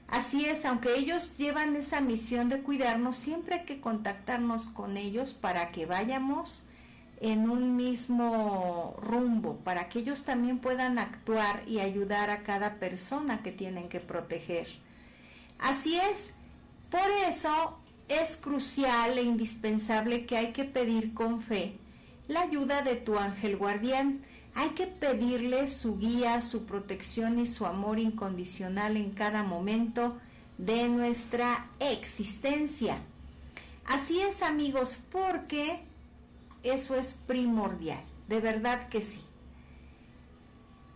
Así 0.09 0.45
es, 0.45 0.65
aunque 0.65 0.95
ellos 0.95 1.37
llevan 1.37 1.75
esa 1.75 2.01
misión 2.01 2.49
de 2.49 2.61
cuidarnos, 2.61 3.17
siempre 3.17 3.55
hay 3.55 3.65
que 3.65 3.81
contactarnos 3.81 4.69
con 4.69 4.97
ellos 4.97 5.33
para 5.33 5.71
que 5.71 5.85
vayamos 5.85 6.65
en 7.19 7.49
un 7.49 7.75
mismo 7.75 8.95
rumbo, 9.01 9.57
para 9.57 9.89
que 9.89 9.99
ellos 9.99 10.23
también 10.23 10.59
puedan 10.59 10.99
actuar 10.99 11.63
y 11.67 11.79
ayudar 11.79 12.29
a 12.29 12.43
cada 12.43 12.75
persona 12.75 13.43
que 13.43 13.51
tienen 13.51 13.89
que 13.89 13.99
proteger. 13.99 14.67
Así 15.59 15.97
es, 15.97 16.33
por 16.89 17.09
eso 17.27 17.79
es 18.07 18.37
crucial 18.37 19.17
e 19.17 19.23
indispensable 19.23 20.25
que 20.25 20.37
hay 20.37 20.53
que 20.53 20.63
pedir 20.63 21.13
con 21.13 21.41
fe 21.41 21.77
la 22.27 22.41
ayuda 22.41 22.81
de 22.81 22.95
tu 22.95 23.17
ángel 23.17 23.57
guardián. 23.57 24.21
Hay 24.53 24.69
que 24.69 24.87
pedirle 24.87 25.69
su 25.69 25.97
guía, 25.97 26.41
su 26.41 26.65
protección 26.65 27.39
y 27.39 27.45
su 27.45 27.65
amor 27.65 27.99
incondicional 27.99 28.97
en 28.97 29.11
cada 29.11 29.43
momento 29.43 30.17
de 30.57 30.89
nuestra 30.89 31.69
existencia. 31.79 32.99
Así 33.85 34.19
es 34.19 34.41
amigos, 34.41 34.99
porque 35.11 35.81
eso 36.63 36.95
es 36.95 37.13
primordial, 37.13 38.01
de 38.27 38.41
verdad 38.41 38.89
que 38.89 39.01
sí. 39.01 39.21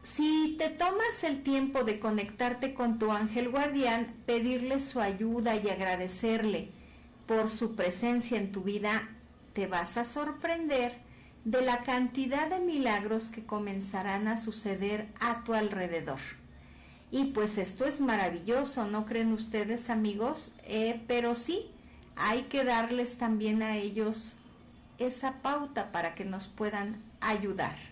Si 0.04 0.56
te 0.58 0.70
tomas 0.70 1.24
el 1.24 1.44
tiempo 1.44 1.84
de 1.84 2.00
conectarte 2.00 2.74
con 2.74 2.98
tu 2.98 3.12
ángel 3.12 3.50
guardián, 3.50 4.16
pedirle 4.26 4.82
su 4.82 5.00
ayuda 5.00 5.56
y 5.56 5.70
agradecerle 5.70 6.72
por 7.28 7.52
su 7.52 7.76
presencia 7.76 8.40
en 8.40 8.52
tu 8.52 8.64
vida, 8.64 9.10
te 9.54 9.68
vas 9.68 9.98
a 9.98 10.06
sorprender 10.06 10.96
de 11.46 11.62
la 11.62 11.82
cantidad 11.82 12.50
de 12.50 12.60
milagros 12.60 13.30
que 13.30 13.46
comenzarán 13.46 14.28
a 14.28 14.40
suceder 14.40 15.08
a 15.20 15.44
tu 15.44 15.54
alrededor. 15.54 16.20
Y 17.12 17.26
pues 17.26 17.60
esto 17.60 17.86
es 17.86 18.02
maravilloso, 18.02 18.86
¿no 18.86 19.06
creen 19.06 19.34
ustedes 19.34 19.92
amigos? 19.92 20.54
Eh, 20.64 21.02
pero 21.08 21.36
sí, 21.36 21.70
hay 22.16 22.44
que 22.44 22.64
darles 22.64 23.20
también 23.20 23.62
a 23.62 23.78
ellos 23.78 24.38
esa 24.98 25.42
pauta 25.42 25.92
para 25.92 26.16
que 26.16 26.26
nos 26.26 26.48
puedan 26.48 27.04
ayudar. 27.20 27.91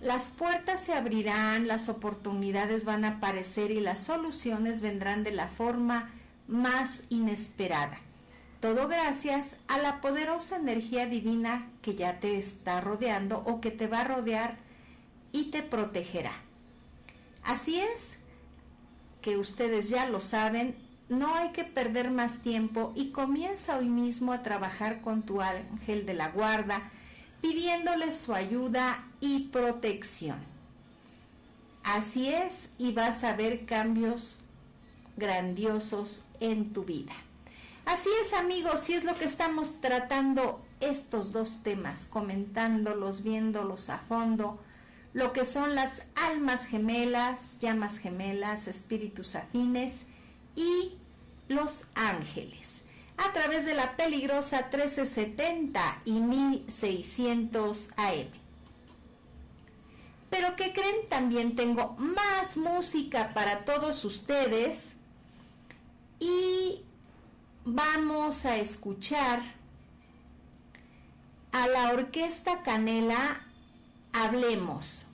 Las 0.00 0.28
puertas 0.28 0.84
se 0.84 0.92
abrirán, 0.92 1.66
las 1.66 1.88
oportunidades 1.88 2.84
van 2.84 3.04
a 3.04 3.16
aparecer 3.16 3.72
y 3.72 3.80
las 3.80 3.98
soluciones 3.98 4.80
vendrán 4.80 5.24
de 5.24 5.32
la 5.32 5.48
forma 5.48 6.10
más 6.46 7.02
inesperada. 7.08 7.98
Todo 8.60 8.86
gracias 8.88 9.58
a 9.66 9.78
la 9.78 10.00
poderosa 10.00 10.56
energía 10.56 11.06
divina 11.06 11.68
que 11.82 11.96
ya 11.96 12.20
te 12.20 12.38
está 12.38 12.80
rodeando 12.80 13.42
o 13.44 13.60
que 13.60 13.70
te 13.72 13.88
va 13.88 14.00
a 14.00 14.04
rodear 14.04 14.56
y 15.32 15.50
te 15.50 15.62
protegerá. 15.62 16.32
Así 17.44 17.80
es 17.80 18.18
que 19.20 19.36
ustedes 19.36 19.88
ya 19.88 20.08
lo 20.08 20.20
saben, 20.20 20.76
no 21.08 21.34
hay 21.34 21.50
que 21.50 21.64
perder 21.64 22.10
más 22.10 22.40
tiempo 22.40 22.92
y 22.94 23.10
comienza 23.10 23.78
hoy 23.78 23.88
mismo 23.88 24.32
a 24.32 24.42
trabajar 24.42 25.00
con 25.00 25.22
tu 25.22 25.40
ángel 25.40 26.06
de 26.06 26.14
la 26.14 26.28
guarda, 26.28 26.90
pidiéndole 27.40 28.12
su 28.12 28.34
ayuda 28.34 29.04
y 29.20 29.48
protección. 29.48 30.38
Así 31.84 32.28
es 32.28 32.70
y 32.78 32.92
vas 32.92 33.24
a 33.24 33.34
ver 33.34 33.64
cambios 33.64 34.42
grandiosos 35.16 36.24
en 36.40 36.72
tu 36.72 36.84
vida. 36.84 37.14
Así 37.86 38.10
es 38.20 38.34
amigos, 38.34 38.90
y 38.90 38.94
es 38.94 39.04
lo 39.04 39.14
que 39.14 39.24
estamos 39.24 39.80
tratando 39.80 40.62
estos 40.80 41.32
dos 41.32 41.62
temas, 41.62 42.06
comentándolos, 42.06 43.22
viéndolos 43.22 43.88
a 43.88 43.98
fondo, 43.98 44.60
lo 45.14 45.32
que 45.32 45.44
son 45.44 45.74
las 45.74 46.02
almas 46.14 46.66
gemelas, 46.66 47.58
llamas 47.60 47.98
gemelas, 47.98 48.68
espíritus 48.68 49.34
afines 49.34 50.06
y 50.54 50.98
los 51.48 51.86
ángeles, 51.94 52.82
a 53.18 53.32
través 53.32 53.66
de 53.66 53.74
la 53.74 53.96
peligrosa 53.96 54.68
1370 54.70 56.02
y 56.04 56.12
1600 56.12 57.90
AM. 57.96 58.28
Pero 60.30 60.56
que 60.56 60.72
creen, 60.72 61.08
también 61.08 61.56
tengo 61.56 61.94
más 61.98 62.56
música 62.56 63.32
para 63.34 63.64
todos 63.64 64.04
ustedes 64.04 64.96
y 66.20 66.82
vamos 67.64 68.44
a 68.44 68.56
escuchar 68.56 69.42
a 71.52 71.66
la 71.66 71.92
Orquesta 71.92 72.62
Canela 72.62 73.42
Hablemos. 74.12 75.07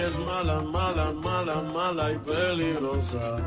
Es 0.00 0.18
mala, 0.18 0.60
mala, 0.60 1.12
mala, 1.12 1.62
mala 1.62 2.12
y 2.12 2.18
peligrosa. 2.18 3.38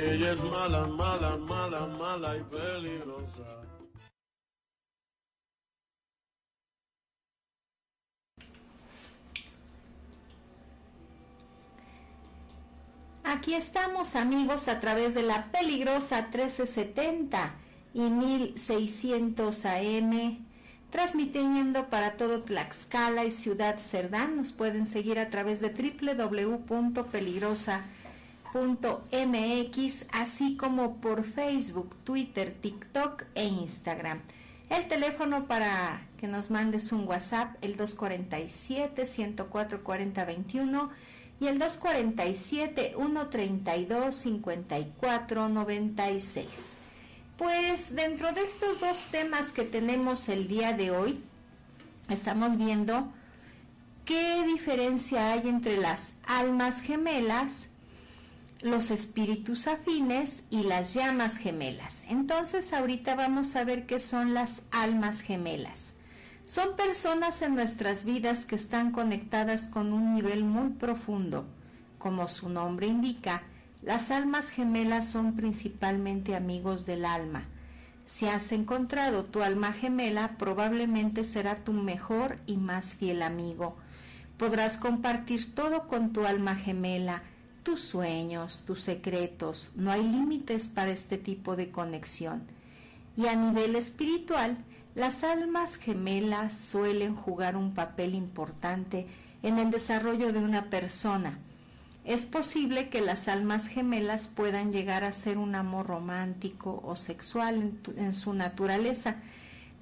Ella 0.00 0.32
es 0.32 0.42
mala, 0.44 0.86
mala, 0.86 1.36
mala, 1.36 1.86
mala 1.86 2.36
y 2.36 2.42
peligrosa. 2.44 3.60
Aquí 13.22 13.54
estamos 13.54 14.16
amigos 14.16 14.68
a 14.68 14.80
través 14.80 15.14
de 15.14 15.22
la 15.22 15.52
peligrosa 15.52 16.22
1370 16.22 17.54
y 17.94 18.00
1600 18.00 19.66
AM, 19.66 20.46
transmitiendo 20.90 21.86
para 21.90 22.16
todo 22.16 22.42
Tlaxcala 22.42 23.24
y 23.24 23.30
Ciudad 23.30 23.78
Cerdán. 23.78 24.36
Nos 24.36 24.52
pueden 24.52 24.86
seguir 24.86 25.18
a 25.18 25.30
través 25.30 25.60
de 25.60 25.70
www.peligrosa.mx, 28.52 30.06
así 30.12 30.56
como 30.56 30.96
por 31.00 31.24
Facebook, 31.24 31.96
Twitter, 32.04 32.54
TikTok 32.60 33.24
e 33.34 33.44
Instagram. 33.44 34.20
El 34.68 34.86
teléfono 34.88 35.46
para 35.46 36.06
que 36.18 36.28
nos 36.28 36.50
mandes 36.50 36.92
un 36.92 37.06
WhatsApp, 37.08 37.56
el 37.62 37.76
247 37.76 39.06
104 39.06 39.82
4021 39.82 40.90
y 41.40 41.46
el 41.46 41.58
247 41.58 42.94
132 42.96 44.14
54 44.14 45.48
96. 45.48 46.74
Pues 47.36 47.94
dentro 47.94 48.32
de 48.32 48.44
estos 48.44 48.80
dos 48.80 49.04
temas 49.10 49.52
que 49.52 49.64
tenemos 49.64 50.28
el 50.28 50.46
día 50.46 50.74
de 50.74 50.90
hoy, 50.90 51.22
estamos 52.08 52.58
viendo 52.58 53.10
qué 54.04 54.44
diferencia 54.44 55.32
hay 55.32 55.48
entre 55.48 55.78
las 55.78 56.12
almas 56.26 56.82
gemelas, 56.82 57.69
los 58.62 58.90
espíritus 58.90 59.66
afines 59.66 60.42
y 60.50 60.64
las 60.64 60.92
llamas 60.92 61.38
gemelas. 61.38 62.04
Entonces 62.08 62.72
ahorita 62.72 63.14
vamos 63.14 63.56
a 63.56 63.64
ver 63.64 63.86
qué 63.86 63.98
son 63.98 64.34
las 64.34 64.62
almas 64.70 65.22
gemelas. 65.22 65.94
Son 66.44 66.76
personas 66.76 67.42
en 67.42 67.54
nuestras 67.54 68.04
vidas 68.04 68.44
que 68.44 68.56
están 68.56 68.90
conectadas 68.90 69.66
con 69.66 69.92
un 69.92 70.14
nivel 70.14 70.44
muy 70.44 70.70
profundo. 70.70 71.46
Como 71.98 72.28
su 72.28 72.48
nombre 72.48 72.86
indica, 72.86 73.42
las 73.82 74.10
almas 74.10 74.50
gemelas 74.50 75.08
son 75.08 75.36
principalmente 75.36 76.34
amigos 76.36 76.86
del 76.86 77.04
alma. 77.04 77.44
Si 78.04 78.26
has 78.26 78.52
encontrado 78.52 79.24
tu 79.24 79.42
alma 79.42 79.72
gemela, 79.72 80.36
probablemente 80.36 81.24
será 81.24 81.54
tu 81.54 81.72
mejor 81.72 82.38
y 82.46 82.56
más 82.56 82.94
fiel 82.94 83.22
amigo. 83.22 83.76
Podrás 84.36 84.76
compartir 84.76 85.54
todo 85.54 85.86
con 85.86 86.12
tu 86.12 86.26
alma 86.26 86.56
gemela, 86.56 87.22
tus 87.62 87.80
sueños, 87.80 88.64
tus 88.66 88.82
secretos. 88.82 89.70
No 89.74 89.90
hay 89.90 90.02
límites 90.02 90.68
para 90.68 90.90
este 90.90 91.18
tipo 91.18 91.56
de 91.56 91.70
conexión. 91.70 92.42
Y 93.16 93.26
a 93.26 93.36
nivel 93.36 93.76
espiritual, 93.76 94.58
las 94.94 95.24
almas 95.24 95.76
gemelas 95.76 96.54
suelen 96.54 97.14
jugar 97.14 97.56
un 97.56 97.74
papel 97.74 98.14
importante 98.14 99.06
en 99.42 99.58
el 99.58 99.70
desarrollo 99.70 100.32
de 100.32 100.40
una 100.40 100.70
persona. 100.70 101.38
Es 102.04 102.26
posible 102.26 102.88
que 102.88 103.00
las 103.00 103.28
almas 103.28 103.68
gemelas 103.68 104.28
puedan 104.28 104.72
llegar 104.72 105.04
a 105.04 105.12
ser 105.12 105.38
un 105.38 105.54
amor 105.54 105.86
romántico 105.86 106.80
o 106.84 106.96
sexual 106.96 107.72
en, 107.96 108.14
su 108.14 108.32
naturaleza, 108.32 109.16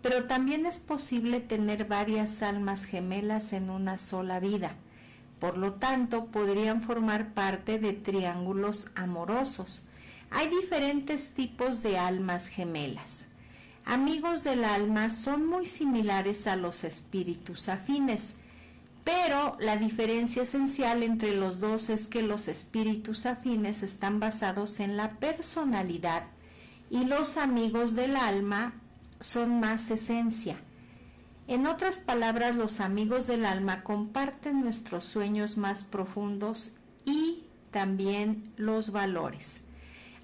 pero 0.02 0.24
también 0.24 0.66
es 0.66 0.80
posible 0.80 1.40
tener 1.40 1.86
varias 1.86 2.42
almas 2.42 2.84
gemelas 2.84 3.52
en 3.52 3.70
una 3.70 3.98
sola 3.98 4.40
vida. 4.40 4.74
Por 5.38 5.58
lo 5.58 5.74
tanto, 5.74 6.26
podrían 6.26 6.80
formar 6.80 7.32
parte 7.34 7.78
de 7.78 7.92
triángulos 7.92 8.88
amorosos. 8.94 9.84
Hay 10.30 10.48
diferentes 10.48 11.30
tipos 11.30 11.82
de 11.82 11.98
almas 11.98 12.48
gemelas 12.48 13.28
amigos 13.88 14.44
del 14.44 14.64
alma 14.64 15.08
son 15.08 15.46
muy 15.46 15.64
similares 15.64 16.46
a 16.46 16.56
los 16.56 16.84
espíritus 16.84 17.70
afines, 17.70 18.34
pero 19.02 19.56
la 19.60 19.78
diferencia 19.78 20.42
esencial 20.42 21.02
entre 21.02 21.34
los 21.34 21.58
dos 21.58 21.88
es 21.88 22.06
que 22.06 22.20
los 22.20 22.48
espíritus 22.48 23.24
afines 23.24 23.82
están 23.82 24.20
basados 24.20 24.80
en 24.80 24.98
la 24.98 25.08
personalidad 25.08 26.24
y 26.90 27.04
los 27.04 27.38
amigos 27.38 27.94
del 27.94 28.16
alma 28.16 28.74
son 29.20 29.58
más 29.58 29.90
esencia. 29.90 30.58
En 31.48 31.66
otras 31.66 31.98
palabras, 31.98 32.56
los 32.56 32.78
amigos 32.78 33.26
del 33.26 33.46
alma 33.46 33.82
comparten 33.82 34.60
nuestros 34.60 35.04
sueños 35.04 35.56
más 35.56 35.84
profundos 35.84 36.74
y 37.06 37.42
también 37.70 38.52
los 38.58 38.92
valores. 38.92 39.64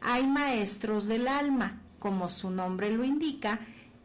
Hay 0.02 0.26
maestros 0.26 1.06
del 1.06 1.26
alma, 1.26 1.80
como 1.98 2.28
su 2.28 2.50
nombre 2.50 2.90
lo 2.90 3.04
indica, 3.04 3.58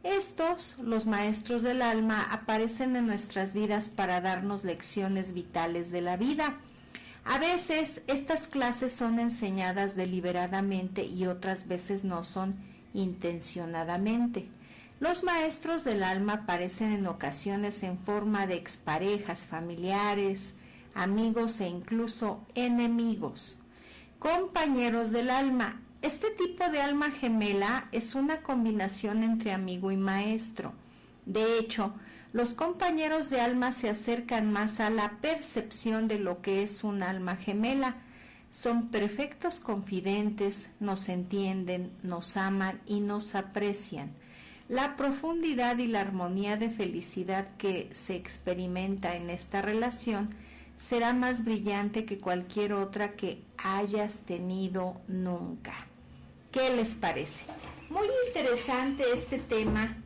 estos, 0.04 0.78
los 0.82 1.06
maestros 1.06 1.62
del 1.62 1.82
alma, 1.82 2.24
aparecen 2.32 2.96
en 2.96 3.08
nuestras 3.08 3.52
vidas 3.52 3.90
para 3.90 4.22
darnos 4.22 4.64
lecciones 4.64 5.34
vitales 5.34 5.92
de 5.92 6.00
la 6.00 6.16
vida. 6.16 6.56
A 7.26 7.38
veces 7.38 8.02
estas 8.08 8.48
clases 8.48 8.94
son 8.94 9.20
enseñadas 9.20 9.98
deliberadamente 9.98 11.04
y 11.04 11.26
otras 11.26 11.68
veces 11.68 12.06
no 12.06 12.24
son 12.24 12.56
intencionadamente. 12.94 14.48
Los 15.00 15.24
maestros 15.24 15.86
del 15.86 16.04
alma 16.04 16.34
aparecen 16.34 16.92
en 16.92 17.08
ocasiones 17.08 17.84
en 17.84 17.98
forma 17.98 18.48
de 18.48 18.56
exparejas, 18.56 19.48
familiares, 19.48 20.56
amigos 20.94 21.62
e 21.62 21.70
incluso 21.70 22.46
enemigos. 22.54 23.60
Compañeros 24.20 25.12
del 25.12 25.30
alma, 25.30 25.80
este 26.02 26.32
tipo 26.32 26.70
de 26.70 26.82
alma 26.82 27.12
gemela 27.12 27.88
es 27.94 28.14
una 28.14 28.42
combinación 28.42 29.24
entre 29.24 29.54
amigo 29.54 29.90
y 29.92 29.96
maestro. 29.96 30.74
De 31.26 31.58
hecho, 31.60 31.94
los 32.34 32.54
compañeros 32.54 33.30
de 33.30 33.40
alma 33.40 33.72
se 33.72 33.90
acercan 33.90 34.52
más 34.52 34.82
a 34.82 34.90
la 34.90 35.12
percepción 35.22 36.10
de 36.10 36.20
lo 36.20 36.42
que 36.42 36.62
es 36.62 36.84
un 36.84 37.04
alma 37.04 37.38
gemela. 37.38 37.96
Son 38.52 38.90
perfectos 38.90 39.62
confidentes, 39.62 40.72
nos 40.82 41.08
entienden, 41.08 41.90
nos 42.04 42.36
aman 42.36 42.82
y 42.86 43.00
nos 43.00 43.36
aprecian. 43.36 44.12
La 44.70 44.96
profundidad 44.96 45.80
y 45.80 45.88
la 45.88 46.02
armonía 46.02 46.56
de 46.56 46.70
felicidad 46.70 47.48
que 47.58 47.90
se 47.92 48.16
experimenta 48.16 49.16
en 49.16 49.32
esta 49.32 49.64
relación 49.64 50.30
será 50.78 51.12
más 51.12 51.44
brillante 51.44 52.06
que 52.06 52.20
cualquier 52.20 52.74
otra 52.74 53.16
que 53.16 53.44
hayas 53.58 54.20
tenido 54.20 55.02
nunca. 55.08 55.74
¿Qué 56.52 56.70
les 56.70 56.94
parece? 56.94 57.46
Muy 57.90 58.06
interesante 58.28 59.04
este 59.12 59.40
tema 59.40 59.98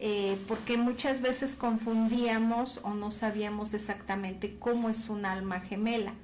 eh, 0.00 0.38
porque 0.46 0.76
muchas 0.76 1.20
veces 1.20 1.56
confundíamos 1.56 2.80
o 2.84 2.94
no 2.94 3.10
sabíamos 3.10 3.74
exactamente 3.74 4.56
cómo 4.60 4.90
es 4.90 5.08
un 5.08 5.26
alma 5.26 5.58
gemela. 5.58 6.14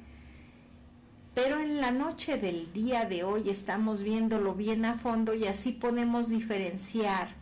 Pero 1.34 1.58
en 1.58 1.80
la 1.80 1.90
noche 1.90 2.36
del 2.36 2.72
día 2.72 3.04
de 3.04 3.24
hoy 3.24 3.50
estamos 3.50 4.02
viéndolo 4.04 4.54
bien 4.54 4.84
a 4.84 4.94
fondo 4.94 5.34
y 5.34 5.46
así 5.46 5.72
podemos 5.72 6.28
diferenciar, 6.28 7.39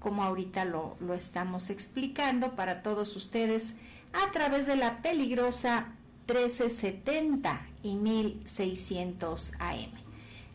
como 0.00 0.24
ahorita 0.24 0.64
lo, 0.64 0.96
lo 0.98 1.14
estamos 1.14 1.70
explicando 1.70 2.56
para 2.56 2.82
todos 2.82 3.14
ustedes, 3.14 3.76
a 4.12 4.32
través 4.32 4.66
de 4.66 4.74
la 4.74 5.02
peligrosa 5.02 5.92
1370 6.26 7.60
y 7.82 7.94
1600 7.94 9.52
AM. 9.60 9.90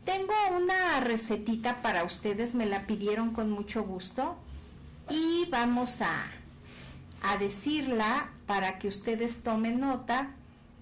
Tengo 0.04 0.34
una 0.58 1.00
recetita 1.00 1.82
para 1.82 2.04
ustedes, 2.04 2.54
me 2.54 2.66
la 2.66 2.86
pidieron 2.86 3.32
con 3.32 3.50
mucho 3.50 3.84
gusto 3.84 4.36
y 5.10 5.46
vamos 5.50 6.02
a, 6.02 6.28
a 7.24 7.38
decirla 7.38 8.30
para 8.46 8.78
que 8.78 8.88
ustedes 8.88 9.42
tomen 9.42 9.80
nota 9.80 10.32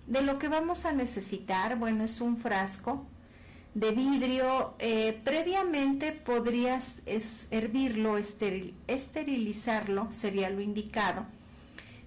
de 0.07 0.21
lo 0.21 0.39
que 0.39 0.47
vamos 0.47 0.85
a 0.85 0.91
necesitar. 0.91 1.77
Bueno, 1.77 2.03
es 2.03 2.21
un 2.21 2.37
frasco 2.37 3.05
de 3.73 3.91
vidrio. 3.91 4.75
Eh, 4.79 5.19
previamente 5.23 6.11
podrías 6.11 7.01
hervirlo, 7.51 8.17
esterilizarlo, 8.17 10.11
sería 10.11 10.49
lo 10.49 10.61
indicado. 10.61 11.25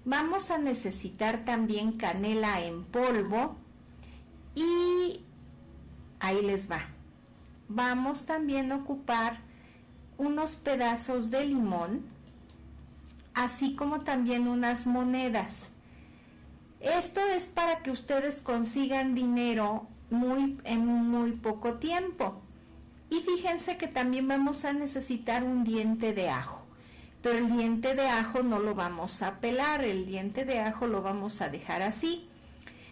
Vamos 0.05 0.51
a 0.51 0.59
necesitar 0.59 1.45
también 1.45 1.93
canela 1.93 2.61
en 2.63 2.85
polvo 2.85 3.57
y 4.55 5.21
ahí 6.21 6.43
les 6.43 6.71
va 6.71 6.97
vamos 7.69 8.27
también 8.27 8.73
a 8.73 8.77
ocupar 8.77 9.39
unos 10.19 10.57
pedazos 10.57 11.31
de 11.31 11.45
limón, 11.45 12.05
así 13.35 13.75
como 13.75 14.01
también 14.01 14.49
unas 14.49 14.87
monedas. 14.87 15.69
Esto 16.81 17.21
es 17.21 17.49
para 17.49 17.83
que 17.83 17.91
ustedes 17.91 18.41
consigan 18.41 19.15
dinero 19.15 19.89
muy, 20.11 20.59
en 20.65 20.87
muy 20.87 21.33
poco 21.33 21.75
tiempo. 21.75 22.41
Y 23.11 23.21
fíjense 23.21 23.77
que 23.77 23.89
también 23.89 24.27
vamos 24.27 24.65
a 24.65 24.73
necesitar 24.73 25.45
un 25.45 25.65
diente 25.65 26.13
de 26.13 26.29
ajo. 26.29 26.63
Pero 27.23 27.39
el 27.39 27.57
diente 27.57 27.95
de 27.95 28.07
ajo 28.07 28.43
no 28.43 28.59
lo 28.59 28.75
vamos 28.75 29.23
a 29.23 29.41
pelar, 29.41 29.85
el 29.85 30.07
diente 30.07 30.45
de 30.45 30.61
ajo 30.61 30.87
lo 30.87 31.03
vamos 31.03 31.41
a 31.41 31.49
dejar 31.49 31.83
así. 31.83 32.29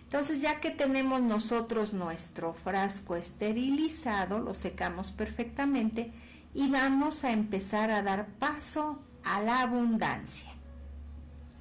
Entonces 0.05 0.41
ya 0.41 0.61
que 0.61 0.71
tenemos 0.71 1.23
nosotros 1.23 1.93
nuestro 1.93 2.55
frasco 2.55 3.17
esterilizado, 3.17 4.39
lo 4.39 4.55
secamos 4.55 5.11
perfectamente 5.11 6.13
y 6.55 6.69
vamos 6.69 7.25
a 7.25 7.33
empezar 7.33 7.91
a 7.91 8.03
dar 8.03 8.27
paso 8.39 9.01
a 9.25 9.43
la 9.43 9.61
abundancia. 9.61 10.51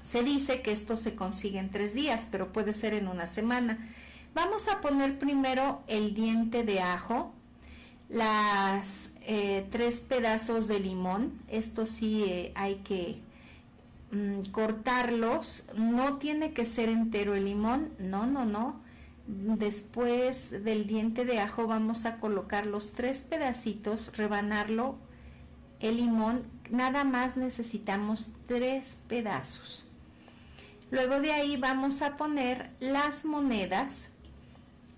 Se 0.03 0.21
dice 0.21 0.61
que 0.61 0.71
esto 0.71 0.97
se 0.97 1.15
consigue 1.15 1.59
en 1.59 1.71
tres 1.71 1.95
días, 1.95 2.27
pero 2.29 2.53
puede 2.53 2.73
ser 2.73 2.93
en 2.93 3.07
una 3.07 3.25
semana. 3.25 3.89
Vamos 4.33 4.67
a 4.67 4.81
poner 4.81 5.19
primero 5.19 5.83
el 5.87 6.15
diente 6.15 6.63
de 6.63 6.79
ajo, 6.79 7.31
las 8.09 9.11
eh, 9.21 9.67
tres 9.71 9.99
pedazos 10.01 10.67
de 10.67 10.79
limón, 10.79 11.39
esto 11.47 11.85
sí 11.85 12.23
eh, 12.23 12.51
hay 12.55 12.75
que 12.77 13.19
mm, 14.11 14.49
cortarlos, 14.51 15.65
no 15.75 16.17
tiene 16.17 16.53
que 16.53 16.65
ser 16.65 16.89
entero 16.89 17.35
el 17.35 17.45
limón, 17.45 17.93
no, 17.99 18.25
no, 18.25 18.45
no. 18.45 18.81
Después 19.25 20.63
del 20.63 20.85
diente 20.87 21.25
de 21.25 21.39
ajo 21.39 21.67
vamos 21.67 22.05
a 22.05 22.17
colocar 22.17 22.65
los 22.65 22.91
tres 22.93 23.21
pedacitos, 23.21 24.17
rebanarlo, 24.17 24.97
el 25.79 25.97
limón, 25.97 26.43
nada 26.71 27.03
más 27.03 27.37
necesitamos 27.37 28.29
tres 28.47 28.99
pedazos. 29.07 29.87
Luego 30.91 31.19
de 31.19 31.31
ahí 31.33 31.57
vamos 31.57 32.01
a 32.01 32.17
poner 32.17 32.69
las 32.79 33.25
monedas, 33.25 34.09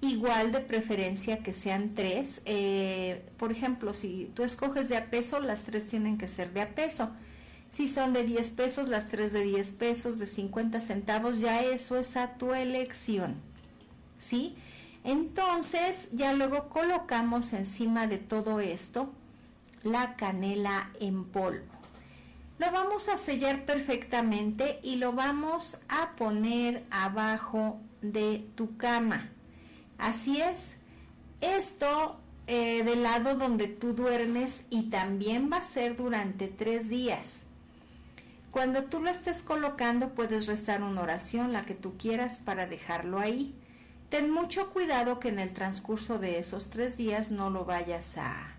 igual 0.10 0.52
de 0.52 0.60
preferencia 0.60 1.40
que 1.40 1.54
sean 1.54 1.96
tres. 1.96 2.42
Eh, 2.46 3.26
por 3.38 3.52
ejemplo, 3.52 3.94
si 3.94 4.32
tú 4.34 4.44
escoges 4.44 4.90
de 4.90 4.98
a 4.98 5.10
peso, 5.10 5.40
las 5.40 5.64
tres 5.64 5.88
tienen 5.90 6.18
que 6.18 6.28
ser 6.28 6.54
de 6.54 6.62
a 6.62 6.70
peso. 6.70 7.10
Si 7.72 7.90
son 7.90 8.14
de 8.14 8.24
10 8.24 8.52
pesos, 8.52 8.88
las 8.88 9.08
tres 9.08 9.34
de 9.34 9.44
10 9.44 9.72
pesos, 9.74 10.18
de 10.18 10.28
50 10.28 10.80
centavos, 10.80 11.42
ya 11.42 11.62
eso 11.62 11.98
es 11.98 12.16
a 12.16 12.38
tu 12.38 12.54
elección. 12.54 13.36
¿Sí? 14.18 14.56
Entonces, 15.04 16.10
ya 16.14 16.32
luego 16.34 16.70
colocamos 16.70 17.52
encima 17.52 18.08
de 18.08 18.18
todo 18.18 18.62
esto 18.62 19.12
la 19.84 20.16
canela 20.16 20.90
en 21.00 21.26
polvo. 21.26 21.76
Lo 22.58 22.72
vamos 22.72 23.10
a 23.10 23.18
sellar 23.18 23.66
perfectamente 23.66 24.80
y 24.82 24.96
lo 24.96 25.12
vamos 25.12 25.80
a 25.90 26.12
poner 26.16 26.86
abajo 26.90 27.82
de 28.02 28.46
tu 28.56 28.78
cama. 28.78 29.30
Así 29.98 30.42
es. 30.42 30.78
Esto 31.42 32.20
eh, 32.48 32.84
del 32.84 33.04
lado 33.04 33.36
donde 33.36 33.68
tú 33.68 33.94
duermes 33.94 34.66
y 34.70 34.90
también 34.90 35.50
va 35.52 35.58
a 35.58 35.64
ser 35.64 35.96
durante 35.96 36.48
tres 36.48 36.90
días. 36.90 37.44
Cuando 38.52 38.84
tú 38.84 39.02
lo 39.02 39.10
estés 39.10 39.42
colocando 39.42 40.10
puedes 40.14 40.46
rezar 40.48 40.82
una 40.82 41.02
oración, 41.02 41.52
la 41.52 41.64
que 41.64 41.74
tú 41.74 41.98
quieras, 41.98 42.40
para 42.40 42.68
dejarlo 42.68 43.20
ahí. 43.20 43.54
Ten 44.10 44.32
mucho 44.32 44.70
cuidado 44.70 45.20
que 45.20 45.30
en 45.30 45.40
el 45.40 45.54
transcurso 45.54 46.20
de 46.20 46.40
esos 46.40 46.70
tres 46.70 46.96
días 46.96 47.32
no 47.32 47.50
lo 47.50 47.66
vayas 47.66 48.18
a, 48.18 48.56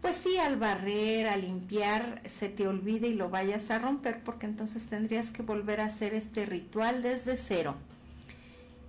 pues 0.00 0.16
sí, 0.16 0.38
al 0.38 0.56
barrer, 0.56 1.26
a 1.26 1.36
limpiar, 1.36 2.22
se 2.26 2.48
te 2.48 2.68
olvide 2.68 3.08
y 3.08 3.14
lo 3.14 3.28
vayas 3.28 3.70
a 3.70 3.78
romper 3.78 4.22
porque 4.22 4.46
entonces 4.46 4.86
tendrías 4.86 5.32
que 5.32 5.42
volver 5.42 5.80
a 5.80 5.86
hacer 5.86 6.14
este 6.14 6.46
ritual 6.46 7.02
desde 7.02 7.36
cero. 7.36 7.76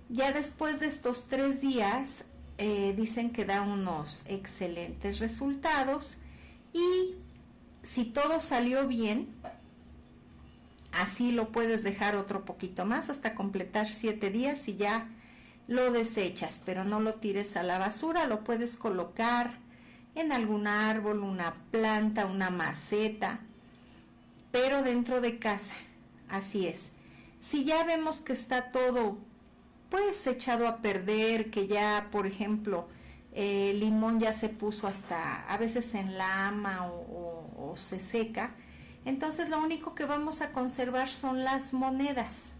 Ya 0.08 0.32
después 0.32 0.80
de 0.80 0.86
estos 0.86 1.28
tres 1.28 1.60
días 1.60 2.24
eh, 2.56 2.94
dicen 2.96 3.30
que 3.30 3.44
da 3.44 3.62
unos 3.62 4.24
excelentes 4.26 5.18
resultados 5.18 6.16
y 6.72 7.14
si 7.82 8.04
todo 8.04 8.40
salió 8.40 8.88
bien, 8.88 9.28
así 10.92 11.30
lo 11.30 11.52
puedes 11.52 11.82
dejar 11.82 12.16
otro 12.16 12.44
poquito 12.44 12.86
más 12.86 13.10
hasta 13.10 13.34
completar 13.34 13.86
siete 13.86 14.30
días 14.30 14.66
y 14.68 14.76
ya 14.76 15.08
lo 15.66 15.92
desechas, 15.92 16.62
pero 16.64 16.84
no 16.84 17.00
lo 17.00 17.14
tires 17.14 17.56
a 17.58 17.62
la 17.62 17.78
basura, 17.78 18.26
lo 18.26 18.44
puedes 18.44 18.78
colocar 18.78 19.58
en 20.14 20.32
algún 20.32 20.66
árbol, 20.66 21.20
una 21.20 21.54
planta, 21.70 22.24
una 22.24 22.48
maceta, 22.48 23.40
pero 24.50 24.82
dentro 24.82 25.20
de 25.20 25.38
casa, 25.38 25.74
así 26.30 26.66
es. 26.66 26.92
Si 27.40 27.64
ya 27.64 27.84
vemos 27.84 28.22
que 28.22 28.32
está 28.32 28.72
todo 28.72 29.18
pues 29.90 30.26
echado 30.26 30.68
a 30.68 30.78
perder, 30.78 31.50
que 31.50 31.66
ya, 31.66 32.08
por 32.10 32.26
ejemplo, 32.26 32.88
el 33.32 33.80
limón 33.80 34.20
ya 34.20 34.32
se 34.32 34.48
puso 34.48 34.86
hasta 34.86 35.46
a 35.46 35.56
veces 35.58 35.94
en 35.94 36.18
lama 36.18 36.86
o, 36.86 37.72
o 37.72 37.76
se 37.76 38.00
seca, 38.00 38.54
entonces 39.04 39.48
lo 39.48 39.60
único 39.60 39.94
que 39.94 40.04
vamos 40.04 40.40
a 40.40 40.52
conservar 40.52 41.08
son 41.08 41.44
las 41.44 41.72
monedas. 41.72 42.52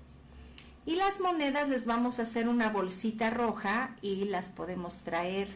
Y 0.87 0.97
las 0.97 1.20
monedas 1.20 1.68
les 1.68 1.85
vamos 1.85 2.18
a 2.18 2.22
hacer 2.22 2.49
una 2.49 2.70
bolsita 2.70 3.29
roja 3.29 3.97
y 4.01 4.24
las 4.24 4.49
podemos 4.49 5.03
traer 5.03 5.49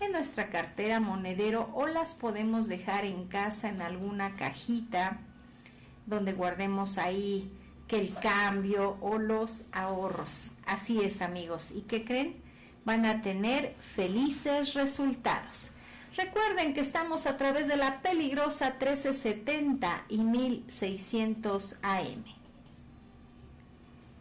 en 0.00 0.12
nuestra 0.12 0.50
cartera 0.50 1.00
monedero 1.00 1.70
o 1.74 1.86
las 1.86 2.14
podemos 2.14 2.68
dejar 2.68 3.04
en 3.06 3.26
casa 3.26 3.70
en 3.70 3.80
alguna 3.80 4.36
cajita 4.36 5.20
donde 6.06 6.34
guardemos 6.34 6.98
ahí 6.98 7.50
el 7.94 8.14
cambio 8.14 8.96
o 9.00 9.18
los 9.18 9.64
ahorros. 9.72 10.50
Así 10.66 11.00
es 11.00 11.22
amigos. 11.22 11.70
¿Y 11.70 11.82
qué 11.82 12.04
creen? 12.04 12.36
Van 12.84 13.06
a 13.06 13.22
tener 13.22 13.74
felices 13.78 14.74
resultados. 14.74 15.70
Recuerden 16.16 16.74
que 16.74 16.80
estamos 16.80 17.26
a 17.26 17.36
través 17.36 17.66
de 17.66 17.76
la 17.76 18.00
peligrosa 18.02 18.70
1370 18.70 20.04
y 20.08 20.18
1600 20.18 21.78
AM. 21.82 22.24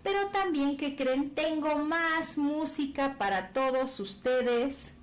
Pero 0.02 0.28
también 0.28 0.76
que 0.76 0.96
creen, 0.96 1.30
tengo 1.32 1.76
más 1.76 2.38
música 2.38 3.16
para 3.18 3.50
todos 3.50 4.00
ustedes. 4.00 4.94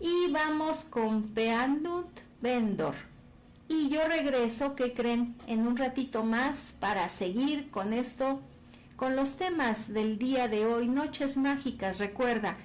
Y 0.00 0.30
vamos 0.30 0.84
con 0.84 1.28
Peandut 1.28 2.08
Vendor. 2.40 3.11
Y 3.68 3.88
yo 3.88 4.06
regreso, 4.06 4.74
que 4.74 4.92
creen, 4.92 5.36
en 5.46 5.66
un 5.66 5.76
ratito 5.76 6.24
más 6.24 6.74
para 6.78 7.08
seguir 7.08 7.70
con 7.70 7.92
esto, 7.92 8.40
con 8.96 9.16
los 9.16 9.36
temas 9.36 9.92
del 9.92 10.18
día 10.18 10.48
de 10.48 10.66
hoy, 10.66 10.88
Noches 10.88 11.36
Mágicas. 11.36 11.98
Recuerda, 11.98 12.56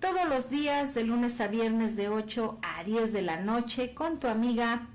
todos 0.00 0.28
los 0.28 0.50
días 0.50 0.94
de 0.94 1.04
lunes 1.04 1.40
a 1.40 1.48
viernes 1.48 1.96
de 1.96 2.08
8 2.08 2.58
a 2.62 2.84
10 2.84 3.12
de 3.12 3.22
la 3.22 3.40
noche 3.40 3.94
con 3.94 4.20
tu 4.20 4.28
amiga 4.28 4.88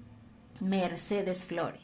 Mercedes 0.60 1.45
Flores. 1.45 1.82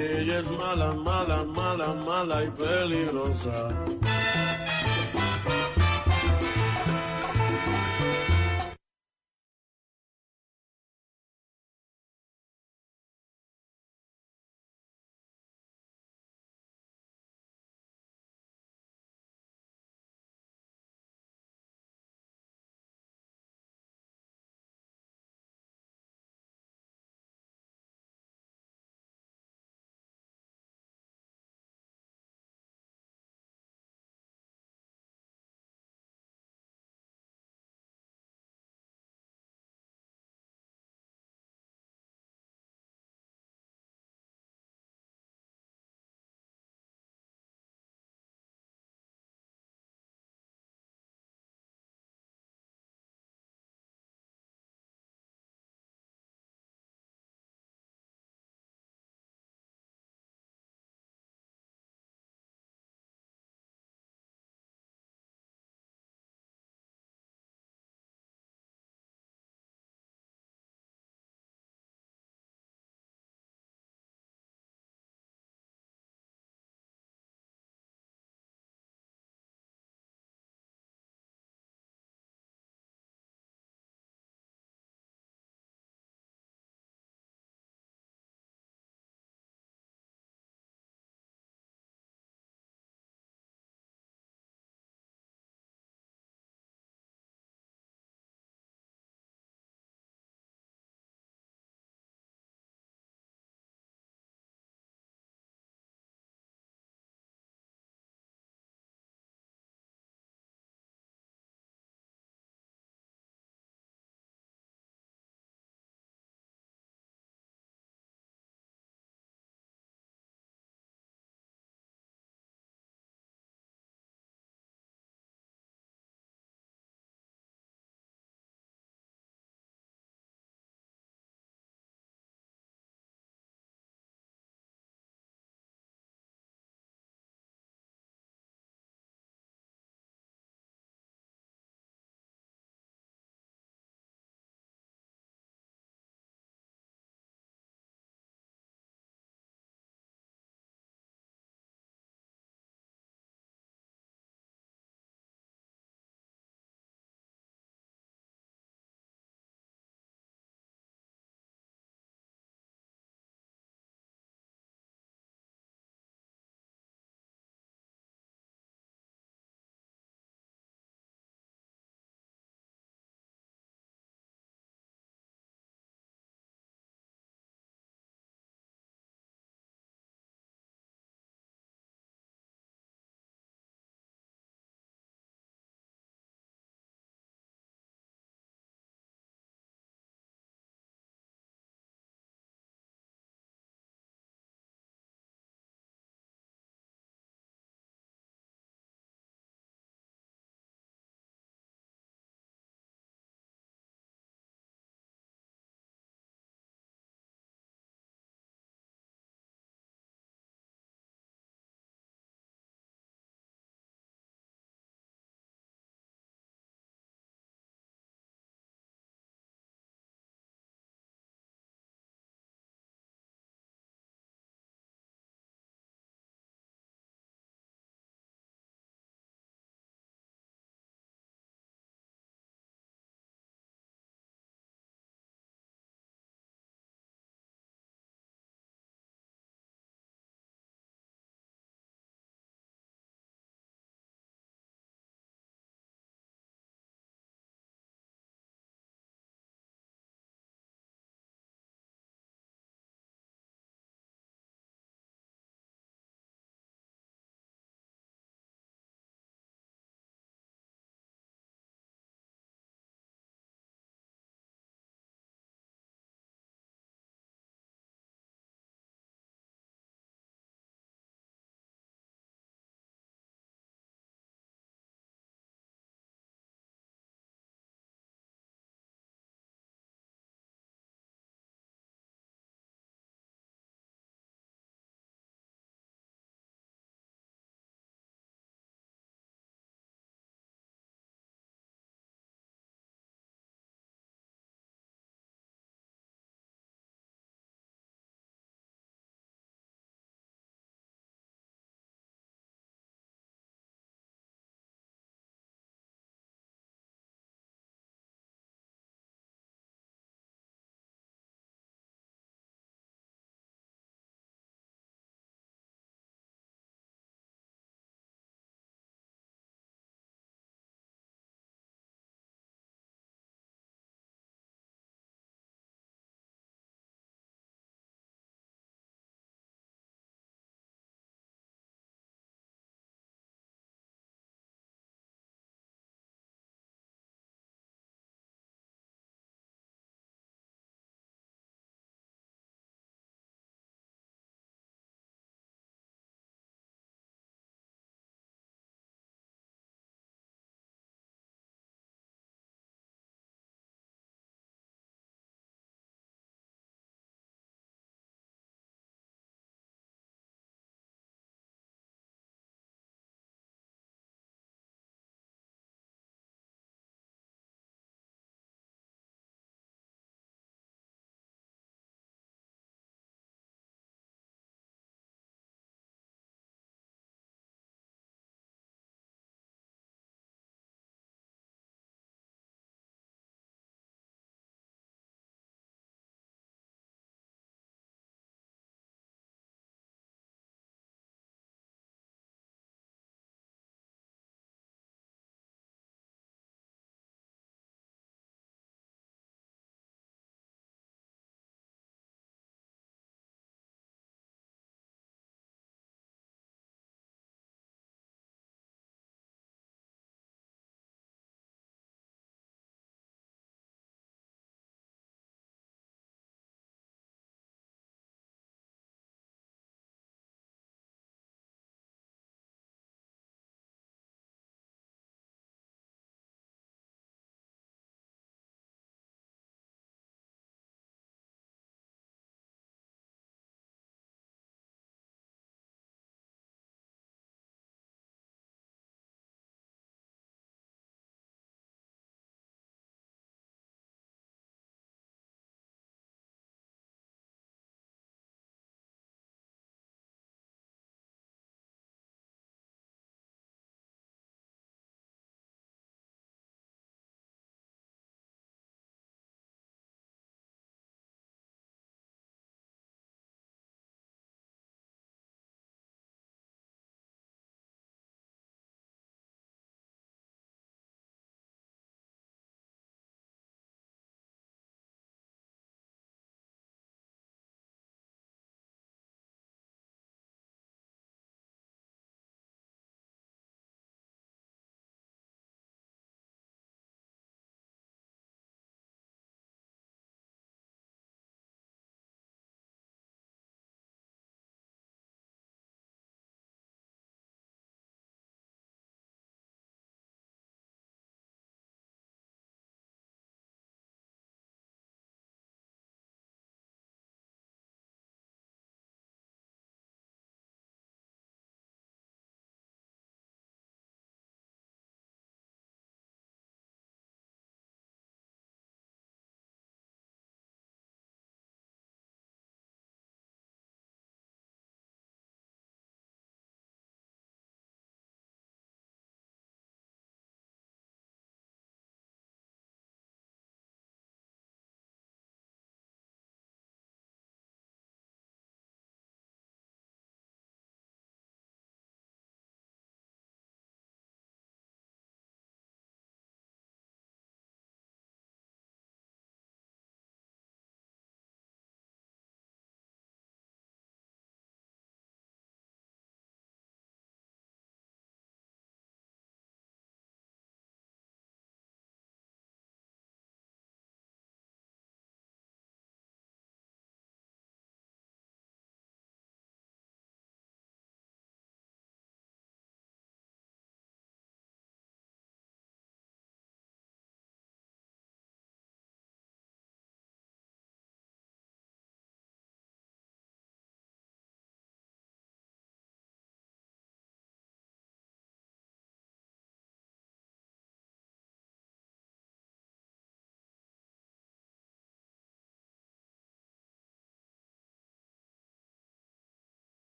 Ella 0.00 0.38
es 0.40 0.50
mala, 0.50 0.92
mala, 0.94 1.44
mala, 1.44 1.94
mala 1.94 2.44
y 2.44 2.50
peligrosa. 2.50 3.70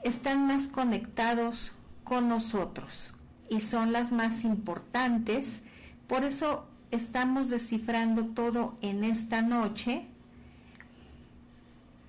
están 0.03 0.47
más 0.47 0.69
conectados 0.69 1.73
con 2.05 2.29
nosotros, 2.29 3.13
y 3.51 3.61
son 3.61 3.93
las 3.93 4.13
más 4.13 4.45
importantes. 4.45 5.63
Por 6.07 6.25
eso 6.25 6.65
estamos 6.91 7.51
descifrando 7.51 8.27
todo 8.27 8.79
en 8.81 9.05
esta 9.05 9.43
noche. 9.43 10.07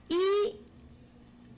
Y 0.08 0.56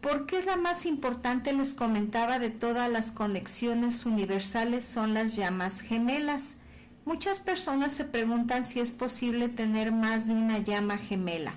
porque 0.01 0.39
es 0.39 0.45
la 0.45 0.57
más 0.57 0.85
importante, 0.85 1.53
les 1.53 1.73
comentaba, 1.73 2.39
de 2.39 2.49
todas 2.49 2.89
las 2.89 3.11
conexiones 3.11 4.05
universales 4.05 4.85
son 4.85 5.13
las 5.13 5.35
llamas 5.35 5.81
gemelas. 5.81 6.57
Muchas 7.05 7.41
personas 7.41 7.93
se 7.93 8.05
preguntan 8.05 8.65
si 8.65 8.79
es 8.79 8.91
posible 8.91 9.49
tener 9.49 9.91
más 9.91 10.27
de 10.27 10.33
una 10.33 10.59
llama 10.59 10.97
gemela. 10.97 11.55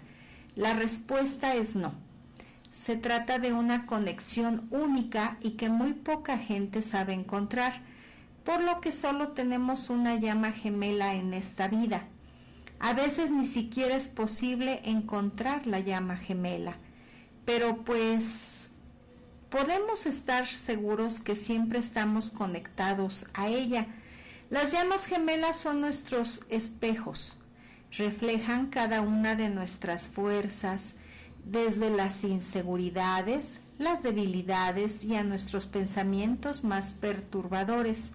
La 0.57 0.75
respuesta 0.75 1.55
es 1.55 1.77
no. 1.77 1.95
Se 2.73 2.97
trata 2.97 3.39
de 3.39 3.53
una 3.53 3.87
conexión 3.87 4.67
única 4.71 5.39
y 5.41 5.53
que 5.53 5.69
muy 5.69 5.93
poca 5.93 6.39
gente 6.39 6.83
sabe 6.83 7.15
encontrar 7.15 7.83
por 8.47 8.63
lo 8.63 8.81
que 8.81 8.93
solo 8.93 9.33
tenemos 9.33 9.91
una 9.91 10.15
llama 10.15 10.53
gemela 10.53 11.15
en 11.15 11.35
esta 11.35 11.67
vida. 11.67 12.07
A 12.79 12.93
veces 12.93 13.33
ni 13.33 13.45
siquiera 13.45 13.97
es 13.97 14.07
posible 14.07 14.81
encontrar 14.85 15.67
la 15.67 15.81
llama 15.81 16.17
gemela, 16.17 16.77
pero 17.45 17.79
pues 17.79 18.71
podemos 19.51 20.07
estar 20.07 20.47
seguros 20.47 21.19
que 21.19 21.35
siempre 21.35 21.81
estamos 21.81 22.31
conectados 22.31 23.27
a 23.35 23.49
ella. 23.49 23.89
Las 24.49 24.71
llamas 24.71 25.07
gemelas 25.07 25.57
son 25.57 25.81
nuestros 25.81 26.43
espejos, 26.49 27.37
reflejan 27.91 28.69
cada 28.69 29.01
una 29.01 29.35
de 29.35 29.49
nuestras 29.49 30.07
fuerzas, 30.07 30.95
desde 31.45 31.91
las 31.91 32.23
inseguridades, 32.23 33.61
las 33.79 34.05
debilidades 34.05 35.05
y 35.05 35.17
a 35.17 35.25
nuestros 35.25 35.67
pensamientos 35.67 36.63
más 36.63 36.93
perturbadores. 36.93 38.13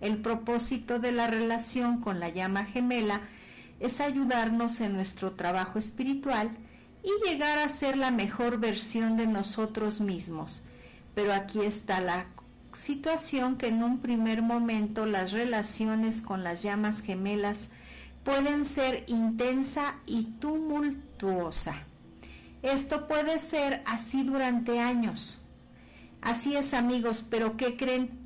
El 0.00 0.18
propósito 0.18 0.98
de 0.98 1.12
la 1.12 1.26
relación 1.26 2.00
con 2.00 2.20
la 2.20 2.28
llama 2.28 2.64
gemela 2.64 3.20
es 3.80 4.00
ayudarnos 4.00 4.80
en 4.80 4.94
nuestro 4.94 5.32
trabajo 5.32 5.78
espiritual 5.78 6.50
y 7.02 7.28
llegar 7.28 7.58
a 7.58 7.68
ser 7.68 7.96
la 7.96 8.10
mejor 8.10 8.58
versión 8.58 9.16
de 9.16 9.26
nosotros 9.26 10.00
mismos. 10.00 10.62
Pero 11.14 11.32
aquí 11.32 11.60
está 11.60 12.00
la 12.00 12.26
situación 12.72 13.56
que 13.56 13.68
en 13.68 13.82
un 13.82 13.98
primer 13.98 14.42
momento 14.42 15.06
las 15.06 15.32
relaciones 15.32 16.22
con 16.22 16.44
las 16.44 16.62
llamas 16.62 17.00
gemelas 17.00 17.70
pueden 18.24 18.64
ser 18.64 19.04
intensa 19.08 19.96
y 20.06 20.24
tumultuosa. 20.38 21.84
Esto 22.62 23.06
puede 23.08 23.38
ser 23.38 23.82
así 23.86 24.24
durante 24.24 24.80
años. 24.80 25.38
Así 26.20 26.56
es 26.56 26.74
amigos, 26.74 27.24
pero 27.28 27.56
¿qué 27.56 27.76
creen? 27.76 28.17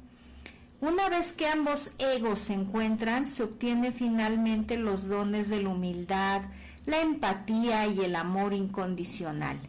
Una 0.82 1.08
vez 1.08 1.32
que 1.32 1.46
ambos 1.46 1.92
egos 1.98 2.40
se 2.40 2.54
encuentran, 2.54 3.28
se 3.28 3.44
obtiene 3.44 3.92
finalmente 3.92 4.76
los 4.76 5.06
dones 5.06 5.48
de 5.48 5.62
la 5.62 5.68
humildad, 5.68 6.42
la 6.86 7.00
empatía 7.00 7.86
y 7.86 8.00
el 8.00 8.16
amor 8.16 8.52
incondicional. 8.52 9.60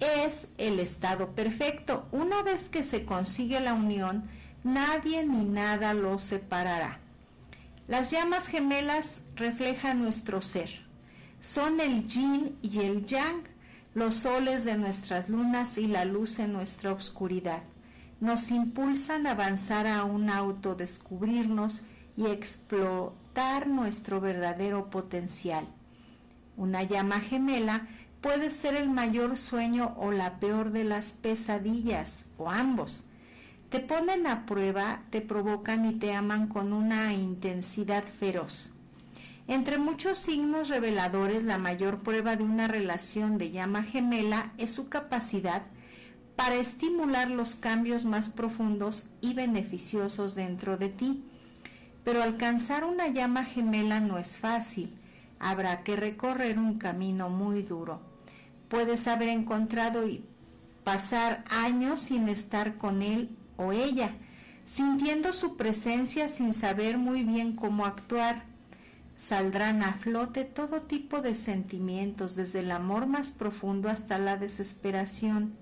Es 0.00 0.48
el 0.56 0.80
estado 0.80 1.32
perfecto. 1.32 2.08
Una 2.10 2.42
vez 2.42 2.70
que 2.70 2.84
se 2.84 3.04
consigue 3.04 3.60
la 3.60 3.74
unión, 3.74 4.30
nadie 4.64 5.26
ni 5.26 5.44
nada 5.44 5.92
lo 5.92 6.18
separará. 6.18 7.00
Las 7.86 8.10
llamas 8.10 8.46
gemelas 8.46 9.20
reflejan 9.34 10.00
nuestro 10.00 10.40
ser. 10.40 10.70
Son 11.38 11.80
el 11.80 12.08
yin 12.08 12.56
y 12.62 12.78
el 12.78 13.04
yang, 13.04 13.42
los 13.92 14.14
soles 14.14 14.64
de 14.64 14.78
nuestras 14.78 15.28
lunas 15.28 15.76
y 15.76 15.86
la 15.86 16.06
luz 16.06 16.38
en 16.38 16.54
nuestra 16.54 16.94
oscuridad 16.94 17.62
nos 18.20 18.50
impulsan 18.50 19.26
a 19.26 19.32
avanzar 19.32 19.86
a 19.86 20.04
un 20.04 20.30
autodescubrirnos 20.30 21.82
y 22.16 22.26
explotar 22.26 23.66
nuestro 23.66 24.20
verdadero 24.20 24.88
potencial. 24.90 25.66
Una 26.56 26.82
llama 26.82 27.20
gemela 27.20 27.86
puede 28.22 28.50
ser 28.50 28.74
el 28.74 28.88
mayor 28.88 29.36
sueño 29.36 29.94
o 29.98 30.10
la 30.10 30.40
peor 30.40 30.70
de 30.70 30.84
las 30.84 31.12
pesadillas, 31.12 32.26
o 32.38 32.50
ambos. 32.50 33.04
Te 33.68 33.80
ponen 33.80 34.26
a 34.26 34.46
prueba, 34.46 35.02
te 35.10 35.20
provocan 35.20 35.84
y 35.84 35.94
te 35.94 36.14
aman 36.14 36.48
con 36.48 36.72
una 36.72 37.12
intensidad 37.12 38.04
feroz. 38.04 38.72
Entre 39.48 39.78
muchos 39.78 40.18
signos 40.18 40.68
reveladores, 40.68 41.44
la 41.44 41.58
mayor 41.58 41.98
prueba 41.98 42.34
de 42.36 42.42
una 42.42 42.66
relación 42.66 43.38
de 43.38 43.50
llama 43.50 43.82
gemela 43.82 44.52
es 44.56 44.72
su 44.72 44.88
capacidad 44.88 45.62
para 46.36 46.56
estimular 46.56 47.30
los 47.30 47.54
cambios 47.54 48.04
más 48.04 48.28
profundos 48.28 49.08
y 49.20 49.34
beneficiosos 49.34 50.34
dentro 50.34 50.76
de 50.76 50.90
ti. 50.90 51.24
Pero 52.04 52.22
alcanzar 52.22 52.84
una 52.84 53.08
llama 53.08 53.44
gemela 53.44 53.98
no 54.00 54.18
es 54.18 54.38
fácil, 54.38 54.94
habrá 55.40 55.82
que 55.82 55.96
recorrer 55.96 56.58
un 56.58 56.78
camino 56.78 57.30
muy 57.30 57.62
duro. 57.62 58.00
Puedes 58.68 59.08
haber 59.08 59.28
encontrado 59.28 60.06
y 60.06 60.24
pasar 60.84 61.44
años 61.50 62.00
sin 62.00 62.28
estar 62.28 62.76
con 62.76 63.02
él 63.02 63.36
o 63.56 63.72
ella, 63.72 64.12
sintiendo 64.64 65.32
su 65.32 65.56
presencia 65.56 66.28
sin 66.28 66.54
saber 66.54 66.98
muy 66.98 67.24
bien 67.24 67.56
cómo 67.56 67.86
actuar. 67.86 68.44
saldrán 69.16 69.82
a 69.82 69.94
flote 69.94 70.44
todo 70.44 70.82
tipo 70.82 71.22
de 71.22 71.34
sentimientos, 71.34 72.36
desde 72.36 72.60
el 72.60 72.70
amor 72.70 73.06
más 73.06 73.30
profundo 73.30 73.88
hasta 73.88 74.18
la 74.18 74.36
desesperación. 74.36 75.56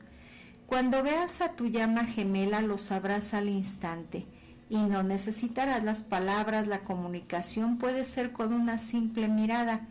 Cuando 0.66 1.02
veas 1.02 1.40
a 1.40 1.52
tu 1.52 1.66
llama 1.66 2.04
gemela 2.04 2.62
lo 2.62 2.78
sabrás 2.78 3.34
al 3.34 3.48
instante 3.48 4.26
y 4.70 4.78
no 4.78 5.02
necesitarás 5.02 5.84
las 5.84 6.02
palabras, 6.02 6.66
la 6.66 6.80
comunicación 6.80 7.78
puede 7.78 8.04
ser 8.04 8.32
con 8.32 8.52
una 8.52 8.78
simple 8.78 9.28
mirada, 9.28 9.86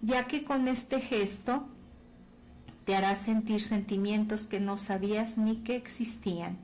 ya 0.00 0.24
que 0.24 0.42
con 0.42 0.68
este 0.68 1.00
gesto 1.00 1.68
te 2.84 2.96
hará 2.96 3.14
sentir 3.16 3.62
sentimientos 3.62 4.46
que 4.46 4.60
no 4.60 4.78
sabías 4.78 5.36
ni 5.36 5.56
que 5.56 5.76
existían. 5.76 6.56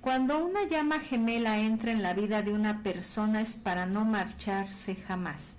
Cuando 0.00 0.44
una 0.44 0.64
llama 0.66 0.98
gemela 0.98 1.58
entra 1.58 1.92
en 1.92 2.02
la 2.02 2.14
vida 2.14 2.42
de 2.42 2.52
una 2.52 2.82
persona 2.82 3.40
es 3.40 3.54
para 3.54 3.86
no 3.86 4.04
marcharse 4.04 4.96
jamás. 4.96 5.54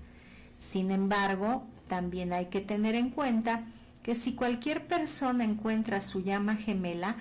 Sin 0.60 0.92
embargo, 0.92 1.64
también 1.88 2.34
hay 2.34 2.48
que 2.48 2.60
tener 2.60 2.96
en 2.96 3.10
cuenta 3.10 3.64
que 4.04 4.16
si 4.16 4.36
cualquier 4.36 4.86
persona 4.86 5.46
encuentra 5.46 6.02
su 6.02 6.22
llama 6.22 6.56
gemela, 6.56 7.16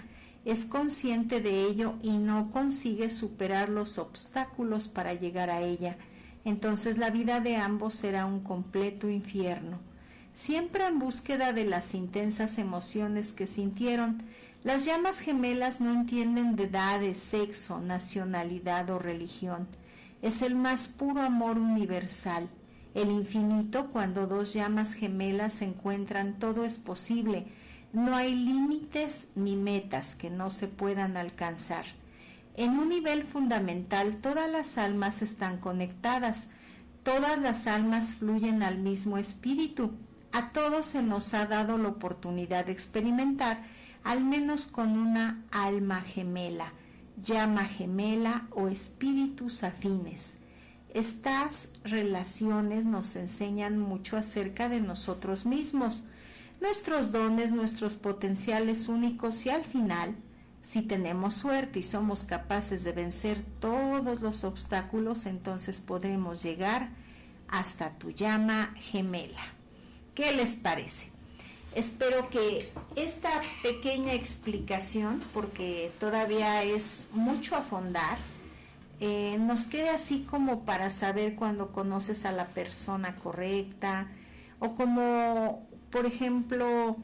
es 0.45 0.67
consciente 0.67 1.41
de 1.41 1.63
ello 1.65 1.95
y 2.03 2.19
no 2.19 2.51
consigue 2.51 3.09
superar 3.09 3.69
los 3.69 3.99
obstáculos 3.99 4.89
para 4.89 5.15
llegar 5.15 5.51
a 5.51 5.63
ella, 5.63 5.97
entonces 6.45 6.99
la 6.99 7.11
vida 7.11 7.41
de 7.41 7.57
ambos 7.57 7.95
será 7.95 8.27
un 8.27 8.41
completo 8.41 9.09
infierno. 9.09 9.79
Siempre 10.35 10.87
en 10.87 10.99
búsqueda 10.99 11.53
de 11.53 11.65
las 11.65 11.95
intensas 11.95 12.59
emociones 12.59 13.33
que 13.33 13.47
sintieron, 13.47 14.23
las 14.65 14.85
llamas 14.85 15.21
gemelas 15.21 15.81
no 15.81 15.93
entienden 15.93 16.57
de 16.57 16.65
edades, 16.65 17.19
sexo, 17.19 17.81
nacionalidad 17.81 18.91
o 18.91 18.99
religión. 18.99 19.69
Es 20.23 20.41
el 20.43 20.55
más 20.55 20.89
puro 20.89 21.21
amor 21.21 21.59
universal. 21.59 22.49
El 22.95 23.11
infinito, 23.11 23.89
cuando 23.89 24.27
dos 24.27 24.53
llamas 24.53 24.93
gemelas 24.93 25.55
se 25.55 25.65
encuentran, 25.65 26.39
todo 26.39 26.65
es 26.65 26.79
posible, 26.79 27.47
no 27.93 28.17
hay 28.17 28.35
límites 28.35 29.29
ni 29.35 29.57
metas 29.57 30.15
que 30.15 30.31
no 30.31 30.51
se 30.51 30.69
puedan 30.69 31.17
alcanzar. 31.17 31.85
En 32.57 32.79
un 32.79 32.91
nivel 32.91 33.25
fundamental 33.25 34.17
todas 34.17 34.51
las 34.51 34.77
almas 34.77 35.23
están 35.23 35.59
conectadas, 35.59 36.49
todas 37.03 37.39
las 37.39 37.67
almas 37.67 38.15
fluyen 38.15 38.63
al 38.63 38.79
mismo 38.79 39.17
espíritu. 39.17 39.93
A 40.33 40.51
todos 40.51 40.87
se 40.87 41.03
nos 41.03 41.33
ha 41.35 41.47
dado 41.47 41.79
la 41.79 41.89
oportunidad 41.89 42.67
de 42.67 42.73
experimentar 42.73 43.63
al 44.05 44.23
menos 44.23 44.67
con 44.67 44.99
una 44.99 45.43
alma 45.51 46.03
gemela, 46.03 46.73
llama 47.25 47.65
gemela 47.65 48.49
o 48.51 48.69
espíritus 48.69 49.63
afines. 49.63 50.37
Estas 50.95 51.69
relaciones 51.85 52.85
nos 52.85 53.17
enseñan 53.17 53.79
mucho 53.79 54.19
acerca 54.19 54.69
de 54.69 54.81
nosotros 54.81 55.47
mismos, 55.47 56.05
nuestros 56.61 57.13
dones, 57.13 57.51
nuestros 57.51 57.95
potenciales 57.95 58.89
únicos 58.89 59.47
y 59.47 59.51
al 59.51 59.65
final, 59.65 60.15
si 60.63 60.83
tenemos 60.83 61.35
suerte 61.35 61.79
y 61.79 61.83
somos 61.83 62.25
capaces 62.25 62.85
de 62.85 62.93
vencer 62.93 63.43
todos 63.59 64.21
los 64.21 64.45
obstáculos, 64.45 65.25
entonces 65.25 65.81
podremos 65.81 66.43
llegar 66.43 66.91
hasta 67.49 67.97
tu 67.99 68.11
llama 68.11 68.75
gemela. 68.77 69.55
¿Qué 70.15 70.33
les 70.33 70.57
parece? 70.57 71.11
Espero 71.75 72.29
que 72.29 72.71
esta 72.97 73.41
pequeña 73.63 74.13
explicación, 74.13 75.23
porque 75.33 75.91
todavía 75.99 76.63
es 76.65 77.09
mucho 77.15 77.57
a 77.57 77.63
fondar, 77.63 78.19
eh, 79.03 79.37
nos 79.39 79.67
quede 79.67 79.91
así 79.91 80.23
como 80.23 80.65
para 80.65 80.89
saber 80.91 81.35
cuando 81.35 81.73
conoces 81.73 82.25
a 82.25 82.33
la 82.33 82.47
persona 82.47 83.17
correcta 83.17 84.07
o 84.61 84.75
como 84.77 85.67
por 85.93 86.07
ejemplo, 86.07 86.97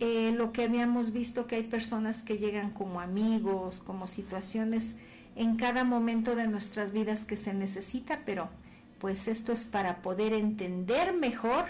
eh, 0.00 0.32
lo 0.36 0.52
que 0.52 0.64
habíamos 0.64 1.12
visto 1.12 1.46
que 1.46 1.54
hay 1.54 1.62
personas 1.62 2.22
que 2.22 2.36
llegan 2.36 2.70
como 2.70 3.00
amigos, 3.00 3.80
como 3.80 4.08
situaciones 4.08 4.96
en 5.36 5.56
cada 5.56 5.84
momento 5.84 6.34
de 6.34 6.48
nuestras 6.48 6.92
vidas 6.92 7.24
que 7.24 7.36
se 7.36 7.54
necesita, 7.54 8.22
pero 8.26 8.50
pues 8.98 9.28
esto 9.28 9.52
es 9.52 9.64
para 9.64 10.02
poder 10.02 10.32
entender 10.32 11.14
mejor 11.14 11.66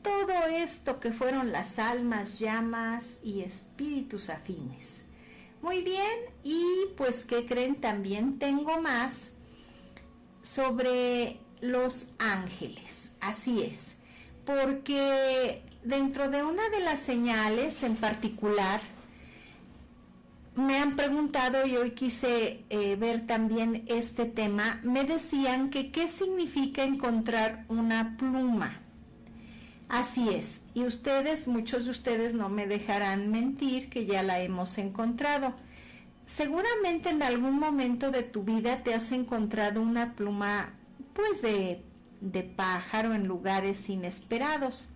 todo 0.00 0.46
esto 0.46 1.00
que 1.00 1.10
fueron 1.10 1.50
las 1.50 1.80
almas, 1.80 2.38
llamas 2.38 3.18
y 3.24 3.40
espíritus 3.40 4.30
afines. 4.30 5.02
Muy 5.62 5.82
bien, 5.82 6.18
y 6.44 6.62
pues 6.96 7.24
¿qué 7.24 7.46
creen? 7.46 7.76
También 7.76 8.38
tengo 8.38 8.80
más 8.80 9.30
sobre 10.42 11.40
los 11.60 12.10
ángeles. 12.18 13.12
Así 13.20 13.62
es 13.62 13.98
porque 14.48 15.62
dentro 15.84 16.30
de 16.30 16.42
una 16.42 16.70
de 16.70 16.80
las 16.80 17.00
señales 17.00 17.82
en 17.82 17.96
particular, 17.96 18.80
me 20.54 20.78
han 20.78 20.96
preguntado 20.96 21.66
y 21.66 21.76
hoy 21.76 21.90
quise 21.90 22.64
eh, 22.70 22.96
ver 22.96 23.26
también 23.26 23.84
este 23.88 24.24
tema, 24.24 24.80
me 24.84 25.04
decían 25.04 25.68
que 25.68 25.92
qué 25.92 26.08
significa 26.08 26.82
encontrar 26.82 27.66
una 27.68 28.16
pluma. 28.16 28.80
Así 29.88 30.28
es, 30.28 30.62
y 30.74 30.84
ustedes, 30.84 31.48
muchos 31.48 31.86
de 31.86 31.90
ustedes 31.90 32.34
no 32.34 32.48
me 32.48 32.66
dejarán 32.66 33.30
mentir 33.30 33.88
que 33.88 34.04
ya 34.04 34.22
la 34.22 34.40
hemos 34.40 34.76
encontrado. 34.78 35.54
Seguramente 36.26 37.08
en 37.08 37.22
algún 37.22 37.58
momento 37.58 38.10
de 38.10 38.22
tu 38.22 38.42
vida 38.42 38.82
te 38.82 38.92
has 38.92 39.12
encontrado 39.12 39.80
una 39.80 40.14
pluma 40.14 40.74
pues 41.14 41.40
de 41.40 41.82
de 42.20 42.42
pájaro 42.42 43.14
en 43.14 43.26
lugares 43.26 43.88
inesperados. 43.88 44.88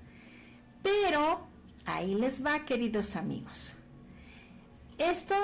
Pero 0.83 1.47
ahí 1.85 2.15
les 2.15 2.45
va, 2.45 2.65
queridos 2.65 3.17
amigos. 3.17 3.75
Esto 4.99 5.35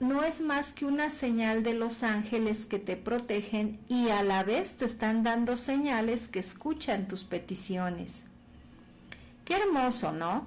no 0.00 0.22
es 0.22 0.40
más 0.40 0.72
que 0.72 0.84
una 0.84 1.10
señal 1.10 1.62
de 1.62 1.74
los 1.74 2.02
ángeles 2.02 2.66
que 2.66 2.78
te 2.78 2.96
protegen 2.96 3.80
y 3.88 4.08
a 4.10 4.22
la 4.22 4.44
vez 4.44 4.76
te 4.76 4.84
están 4.84 5.22
dando 5.22 5.56
señales 5.56 6.28
que 6.28 6.38
escuchan 6.38 7.08
tus 7.08 7.24
peticiones. 7.24 8.26
Qué 9.48 9.56
hermoso, 9.56 10.12
¿no? 10.12 10.46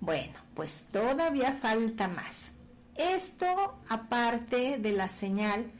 Bueno, 0.00 0.32
pues 0.54 0.86
todavía 0.90 1.52
falta 1.52 2.08
más. 2.08 2.50
Esto, 2.96 3.46
aparte 3.88 4.76
de 4.76 4.90
la 4.90 5.08
señal, 5.08 5.70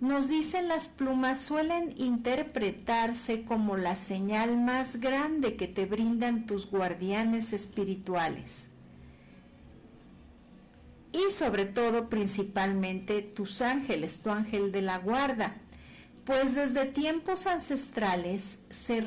nos 0.00 0.26
dicen 0.26 0.66
las 0.66 0.88
plumas 0.88 1.42
suelen 1.42 1.92
interpretarse 1.98 3.44
como 3.44 3.76
la 3.76 3.96
señal 3.96 4.56
más 4.56 4.98
grande 4.98 5.56
que 5.56 5.68
te 5.68 5.84
brindan 5.84 6.46
tus 6.46 6.70
guardianes 6.70 7.52
espirituales. 7.52 8.70
Y 11.12 11.32
sobre 11.32 11.66
todo 11.66 12.08
principalmente 12.08 13.20
tus 13.20 13.60
ángeles, 13.60 14.22
tu 14.22 14.30
ángel 14.30 14.72
de 14.72 14.80
la 14.80 14.96
guarda, 15.00 15.56
pues 16.24 16.54
desde 16.54 16.86
tiempos 16.86 17.46
ancestrales 17.46 18.60
se 18.70 19.02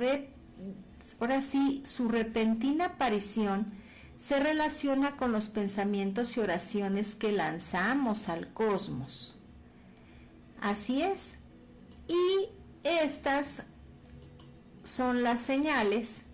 ahora 1.19 1.41
sí 1.41 1.81
su 1.85 2.07
repentina 2.07 2.85
aparición 2.85 3.67
se 4.17 4.39
relaciona 4.39 5.11
con 5.11 5.31
los 5.31 5.47
pensamientos 5.47 6.35
y 6.35 6.41
oraciones 6.41 7.15
que 7.15 7.31
lanzamos 7.31 8.27
al 8.27 8.51
cosmos. 8.53 9.37
Así 10.61 11.01
es. 11.01 11.37
Y 12.07 12.49
estas 12.83 13.63
son 14.83 15.23
las 15.23 15.39
señales 15.39 16.25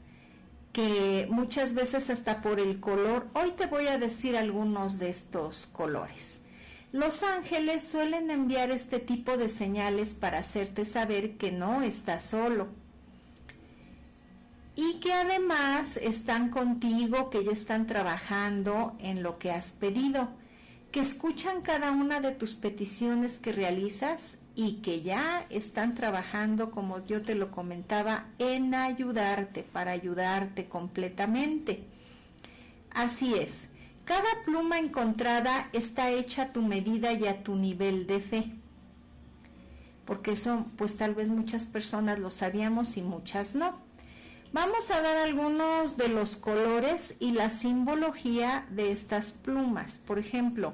que 0.74 1.28
muchas 1.30 1.74
veces 1.74 2.10
hasta 2.10 2.42
por 2.42 2.60
el 2.60 2.80
color, 2.80 3.28
hoy 3.34 3.52
te 3.52 3.68
voy 3.68 3.88
a 3.88 3.98
decir 3.98 4.36
algunos 4.36 5.00
de 5.00 5.10
estos 5.10 5.68
colores. 5.68 6.42
Los 6.92 7.24
ángeles 7.24 7.88
suelen 7.88 8.32
enviar 8.32 8.72
este 8.72 9.00
tipo 9.00 9.38
de 9.38 9.48
señales 9.48 10.16
para 10.16 10.40
hacerte 10.40 10.86
saber 10.86 11.38
que 11.38 11.52
no 11.52 11.82
estás 11.82 12.24
solo 12.24 12.68
y 14.76 15.00
que 15.00 15.14
además 15.14 15.98
están 15.98 16.50
contigo, 16.50 17.30
que 17.30 17.44
ya 17.44 17.52
están 17.52 17.88
trabajando 17.88 18.96
en 19.00 19.24
lo 19.24 19.38
que 19.38 19.52
has 19.52 19.72
pedido 19.72 20.30
que 20.96 21.02
escuchan 21.02 21.60
cada 21.60 21.92
una 21.92 22.22
de 22.22 22.32
tus 22.32 22.54
peticiones 22.54 23.38
que 23.38 23.52
realizas 23.52 24.38
y 24.56 24.76
que 24.76 25.02
ya 25.02 25.46
están 25.50 25.94
trabajando, 25.94 26.72
como 26.72 27.06
yo 27.06 27.22
te 27.22 27.36
lo 27.36 27.52
comentaba, 27.52 28.28
en 28.40 28.74
ayudarte, 28.74 29.64
para 29.64 29.92
ayudarte 29.92 30.70
completamente. 30.70 31.84
Así 32.92 33.34
es, 33.34 33.68
cada 34.06 34.46
pluma 34.46 34.80
encontrada 34.80 35.68
está 35.74 36.12
hecha 36.12 36.44
a 36.44 36.54
tu 36.54 36.62
medida 36.62 37.12
y 37.12 37.28
a 37.28 37.44
tu 37.44 37.58
nivel 37.58 38.08
de 38.08 38.22
fe. 38.22 38.52
Porque 40.06 40.32
eso, 40.32 40.66
pues 40.78 40.96
tal 40.96 41.14
vez 41.14 41.28
muchas 41.28 41.66
personas 41.66 42.20
lo 42.20 42.32
sabíamos 42.32 42.96
y 42.96 43.02
muchas 43.02 43.54
no. 43.54 43.85
Vamos 44.56 44.90
a 44.90 45.02
dar 45.02 45.18
algunos 45.18 45.98
de 45.98 46.08
los 46.08 46.38
colores 46.38 47.16
y 47.20 47.32
la 47.32 47.50
simbología 47.50 48.66
de 48.70 48.94
estas 48.94 49.34
plumas. 49.34 49.98
Por 49.98 50.18
ejemplo, 50.18 50.72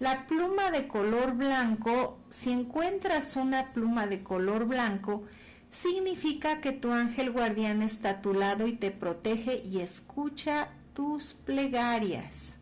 la 0.00 0.26
pluma 0.26 0.72
de 0.72 0.88
color 0.88 1.34
blanco, 1.34 2.18
si 2.30 2.50
encuentras 2.50 3.36
una 3.36 3.72
pluma 3.72 4.08
de 4.08 4.24
color 4.24 4.64
blanco, 4.64 5.22
significa 5.70 6.60
que 6.60 6.72
tu 6.72 6.90
ángel 6.90 7.30
guardián 7.30 7.82
está 7.82 8.10
a 8.10 8.22
tu 8.22 8.34
lado 8.34 8.66
y 8.66 8.72
te 8.72 8.90
protege 8.90 9.62
y 9.64 9.78
escucha 9.78 10.70
tus 10.92 11.32
plegarias. 11.32 12.56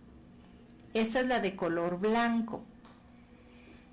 Esa 0.93 1.21
es 1.21 1.27
la 1.27 1.41
de 1.41 1.57
color 1.57 1.99
blanco. 1.99 2.61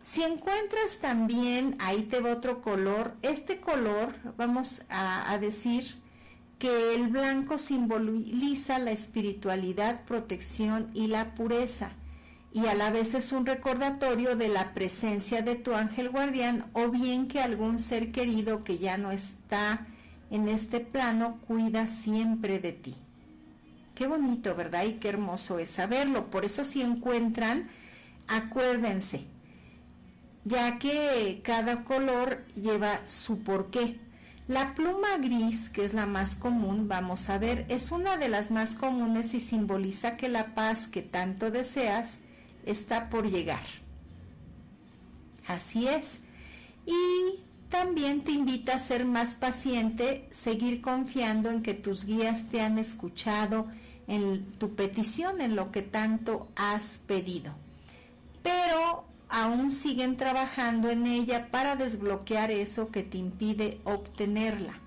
Si 0.04 0.22
encuentras 0.22 1.00
también, 1.00 1.78
ahí 1.80 2.04
te 2.04 2.20
va 2.20 2.34
otro 2.34 2.62
color, 2.62 3.14
este 3.22 3.62
color, 3.62 4.12
vamos 4.36 4.82
a, 4.90 5.32
a 5.32 5.38
decir 5.38 6.06
que 6.60 6.96
el 6.96 7.08
blanco 7.08 7.60
simboliza 7.60 8.80
la 8.80 8.92
espiritualidad, 8.92 10.04
protección 10.06 10.90
y 10.94 11.08
la 11.08 11.36
pureza 11.36 11.92
y 12.58 12.66
a 12.66 12.74
la 12.74 12.90
vez 12.90 13.14
es 13.14 13.32
un 13.34 13.46
recordatorio 13.46 14.36
de 14.36 14.48
la 14.48 14.74
presencia 14.74 15.44
de 15.44 15.56
tu 15.56 15.76
ángel 15.76 16.10
guardián 16.10 16.66
o 16.74 16.90
bien 16.90 17.28
que 17.28 17.40
algún 17.40 17.78
ser 17.78 18.12
querido 18.12 18.64
que 18.64 18.80
ya 18.80 18.98
no 18.98 19.12
está 19.12 19.86
en 20.32 20.48
este 20.48 20.80
plano 20.80 21.40
cuida 21.46 21.88
siempre 21.88 22.58
de 22.58 22.72
ti. 22.74 22.96
Qué 23.94 24.08
bonito, 24.08 24.56
¿verdad? 24.56 24.86
Y 24.86 24.94
qué 24.94 25.10
hermoso 25.10 25.60
es 25.60 25.70
saberlo. 25.70 26.32
Por 26.32 26.46
eso 26.46 26.66
si 26.66 26.82
encuentran, 26.82 27.70
acuérdense, 28.28 29.26
ya 30.44 30.80
que 30.80 31.42
cada 31.44 31.84
color 31.84 32.44
lleva 32.56 33.06
su 33.06 33.44
porqué. 33.44 34.00
La 34.48 34.76
pluma 34.76 35.18
gris, 35.18 35.70
que 35.70 35.84
es 35.84 35.94
la 35.94 36.06
más 36.06 36.36
común, 36.38 36.88
vamos 36.88 37.30
a 37.30 37.38
ver, 37.38 37.66
es 37.68 37.92
una 37.92 38.16
de 38.16 38.30
las 38.30 38.50
más 38.50 38.76
comunes 38.76 39.34
y 39.34 39.42
simboliza 39.42 40.16
que 40.16 40.30
la 40.30 40.56
paz 40.56 40.88
que 40.88 41.02
tanto 41.02 41.52
deseas 41.52 42.20
está 42.66 43.10
por 43.10 43.30
llegar. 43.30 43.66
Así 45.48 45.88
es. 45.90 46.22
Y 46.86 47.44
también 47.70 48.24
te 48.24 48.32
invita 48.32 48.76
a 48.76 48.80
ser 48.80 49.04
más 49.04 49.36
paciente, 49.36 50.30
seguir 50.32 50.82
confiando 50.82 51.52
en 51.52 51.62
que 51.62 51.74
tus 51.74 52.06
guías 52.06 52.50
te 52.50 52.62
han 52.62 52.78
escuchado 52.78 53.68
en 54.08 54.54
tu 54.54 54.76
petición, 54.76 55.42
en 55.42 55.58
lo 55.58 55.74
que 55.74 55.82
tanto 55.82 56.48
has 56.56 57.00
pedido. 57.00 57.54
Pero 58.42 59.04
aún 59.30 59.72
siguen 59.72 60.18
trabajando 60.18 60.90
en 60.90 61.06
ella 61.06 61.50
para 61.52 61.76
desbloquear 61.76 62.52
eso 62.52 62.92
que 62.92 63.04
te 63.04 63.18
impide 63.18 63.82
obtenerla. 63.84 64.80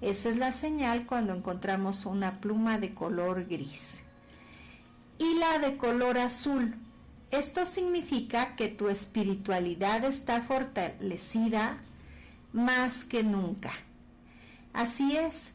Esa 0.00 0.28
es 0.30 0.36
la 0.36 0.52
señal 0.52 1.06
cuando 1.06 1.34
encontramos 1.34 2.06
una 2.06 2.40
pluma 2.40 2.78
de 2.78 2.94
color 2.94 3.46
gris. 3.46 4.00
Y 5.18 5.34
la 5.34 5.58
de 5.58 5.76
color 5.76 6.18
azul 6.18 6.74
esto 7.32 7.64
significa 7.64 8.54
que 8.56 8.68
tu 8.68 8.90
espiritualidad 8.90 10.04
está 10.04 10.42
fortalecida 10.42 11.78
más 12.52 13.04
que 13.04 13.24
nunca. 13.24 13.72
Así 14.74 15.16
es. 15.16 15.51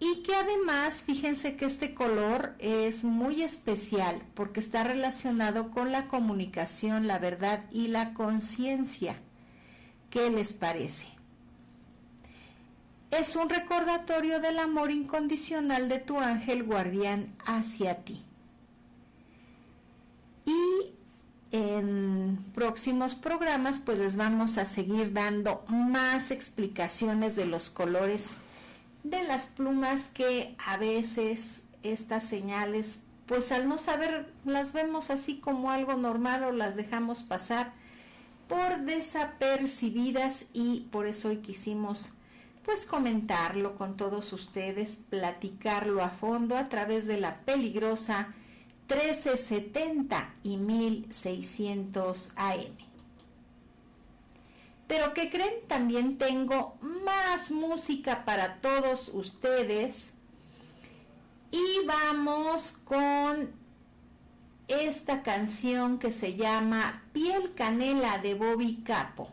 Y 0.00 0.22
que 0.22 0.34
además, 0.34 1.02
fíjense 1.02 1.56
que 1.56 1.64
este 1.64 1.92
color 1.92 2.54
es 2.60 3.02
muy 3.02 3.42
especial 3.42 4.22
porque 4.34 4.60
está 4.60 4.84
relacionado 4.84 5.70
con 5.70 5.90
la 5.90 6.06
comunicación, 6.06 7.08
la 7.08 7.18
verdad 7.18 7.64
y 7.72 7.88
la 7.88 8.14
conciencia. 8.14 9.16
¿Qué 10.10 10.30
les 10.30 10.52
parece? 10.54 11.06
Es 13.10 13.34
un 13.34 13.48
recordatorio 13.48 14.38
del 14.40 14.58
amor 14.58 14.92
incondicional 14.92 15.88
de 15.88 15.98
tu 15.98 16.20
ángel 16.20 16.62
guardián 16.62 17.34
hacia 17.44 18.04
ti. 18.04 18.22
Y 20.44 20.92
en 21.50 22.38
próximos 22.54 23.14
programas 23.14 23.80
pues 23.80 23.98
les 23.98 24.16
vamos 24.16 24.58
a 24.58 24.66
seguir 24.66 25.12
dando 25.12 25.64
más 25.68 26.30
explicaciones 26.30 27.34
de 27.34 27.46
los 27.46 27.70
colores 27.70 28.36
de 29.10 29.24
las 29.24 29.48
plumas 29.48 30.08
que 30.08 30.54
a 30.58 30.76
veces 30.76 31.62
estas 31.82 32.24
señales 32.24 33.00
pues 33.26 33.52
al 33.52 33.68
no 33.68 33.76
saber 33.76 34.32
las 34.44 34.72
vemos 34.72 35.10
así 35.10 35.38
como 35.38 35.70
algo 35.70 35.94
normal 35.94 36.44
o 36.44 36.52
las 36.52 36.76
dejamos 36.76 37.22
pasar 37.22 37.72
por 38.48 38.78
desapercibidas 38.80 40.46
y 40.54 40.88
por 40.90 41.06
eso 41.06 41.28
hoy 41.28 41.36
quisimos 41.36 42.10
pues 42.64 42.84
comentarlo 42.84 43.76
con 43.76 43.96
todos 43.96 44.32
ustedes, 44.34 44.98
platicarlo 45.08 46.02
a 46.02 46.10
fondo 46.10 46.56
a 46.56 46.68
través 46.68 47.06
de 47.06 47.18
la 47.18 47.40
peligrosa 47.40 48.34
1370 48.88 50.34
y 50.42 50.56
1600 50.58 52.32
AM. 52.36 52.87
Pero 54.88 55.14
que 55.14 55.30
creen, 55.30 55.54
también 55.68 56.18
tengo 56.18 56.76
más 56.80 57.52
música 57.52 58.24
para 58.24 58.56
todos 58.56 59.10
ustedes. 59.12 60.14
Y 61.50 61.86
vamos 61.86 62.78
con 62.84 63.52
esta 64.66 65.22
canción 65.22 65.98
que 65.98 66.10
se 66.10 66.34
llama 66.34 67.04
Piel 67.12 67.54
Canela 67.54 68.18
de 68.18 68.34
Bobby 68.34 68.82
Capo. 68.82 69.30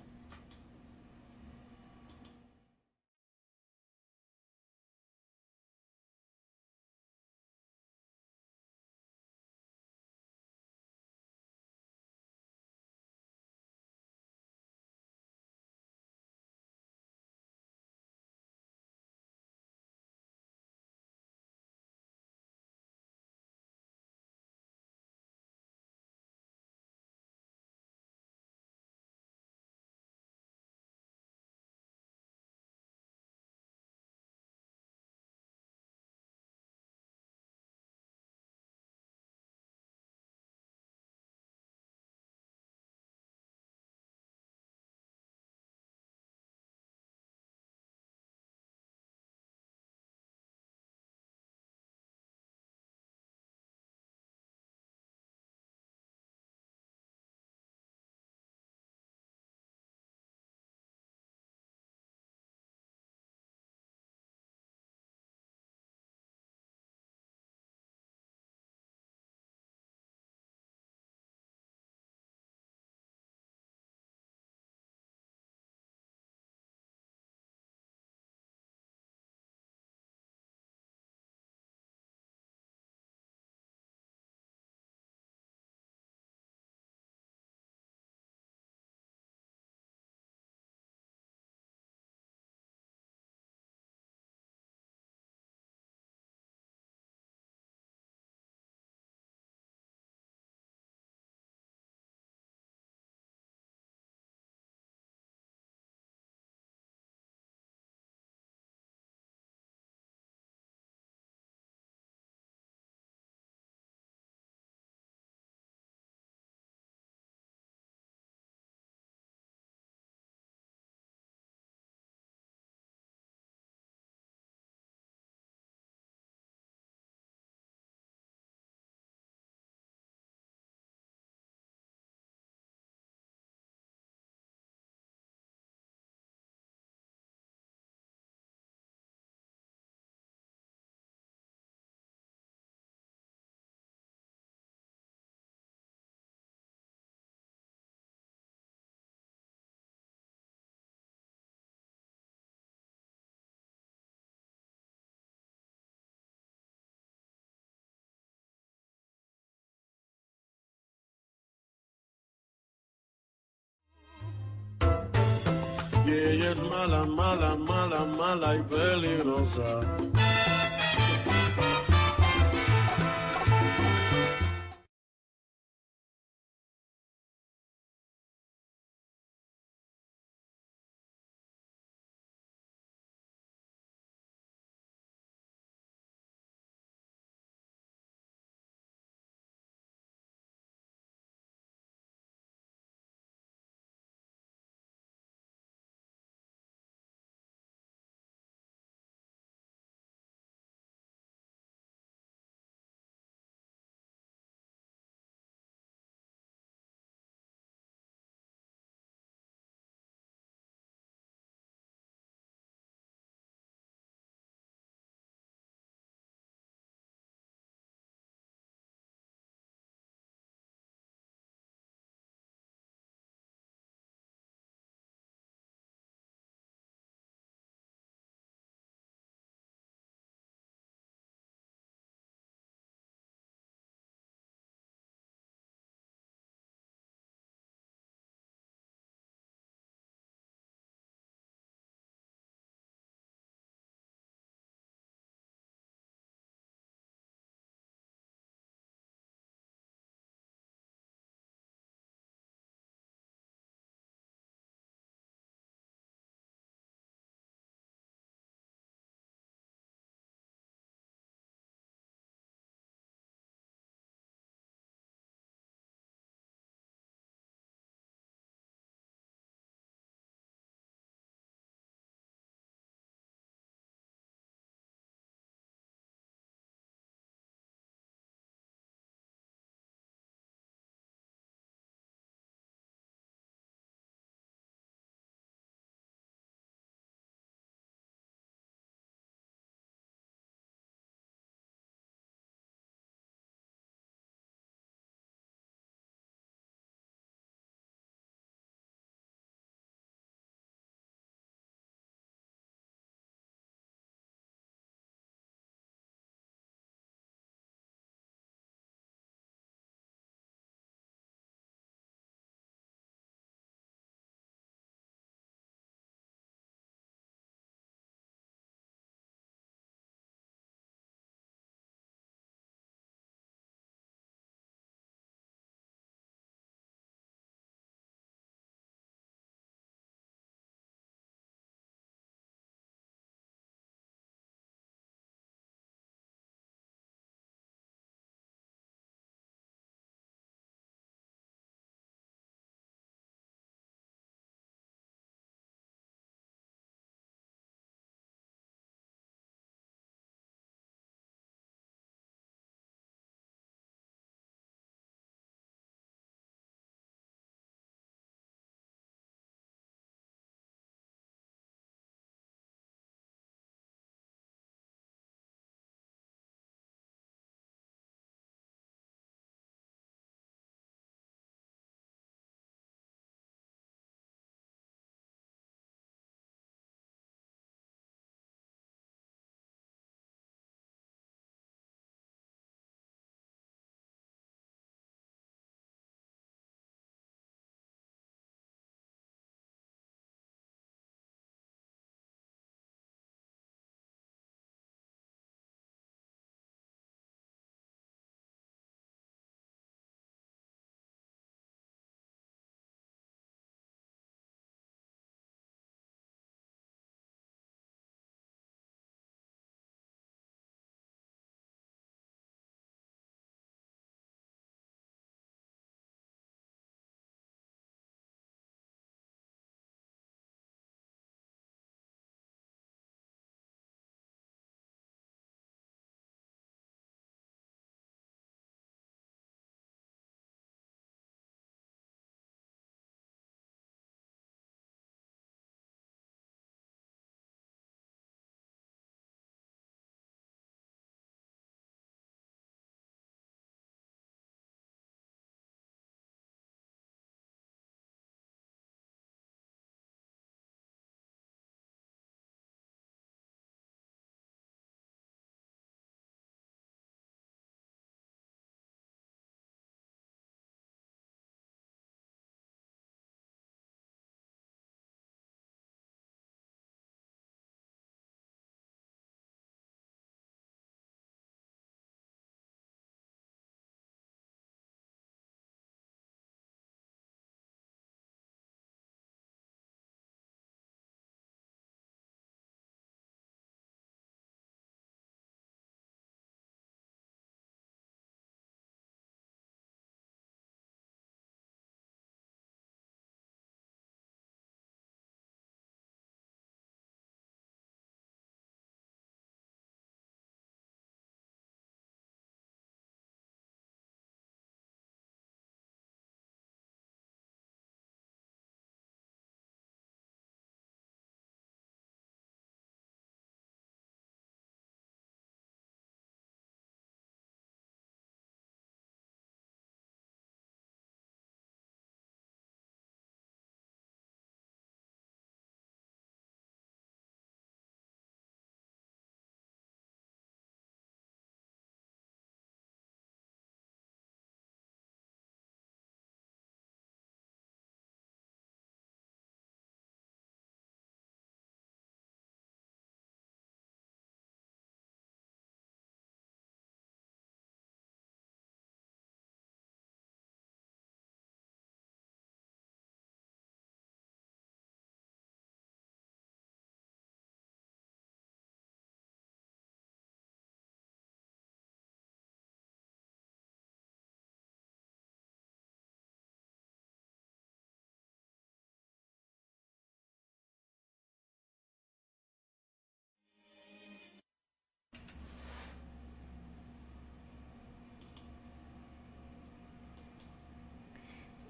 Y 166.05 166.11
ella 166.11 166.51
es 166.51 166.61
mala, 166.63 167.03
mala, 167.03 167.55
mala, 167.55 168.05
mala 168.05 168.55
y 168.55 168.61
peligrosa. 168.61 169.81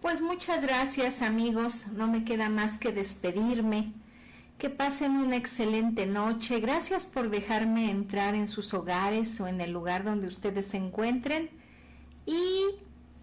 Pues 0.06 0.22
muchas 0.22 0.62
gracias 0.62 1.24
amigos. 1.24 1.88
No 1.96 2.06
me 2.06 2.24
queda 2.24 2.48
más 2.48 2.78
que 2.78 2.92
despedirme. 2.92 3.92
Que 4.60 4.70
pasen 4.70 5.14
una 5.14 5.36
excelente 5.36 6.06
noche. 6.06 6.60
Gracias 6.60 7.08
por 7.08 7.32
dejarme 7.32 7.90
entrar 7.90 8.36
en 8.36 8.48
sus 8.48 8.76
hogares 8.76 9.42
o 9.42 9.48
en 9.48 9.60
el 9.62 9.72
lugar 9.72 10.04
donde 10.04 10.28
ustedes 10.28 10.68
se 10.68 10.78
encuentren. 10.78 11.50
Y 12.28 12.66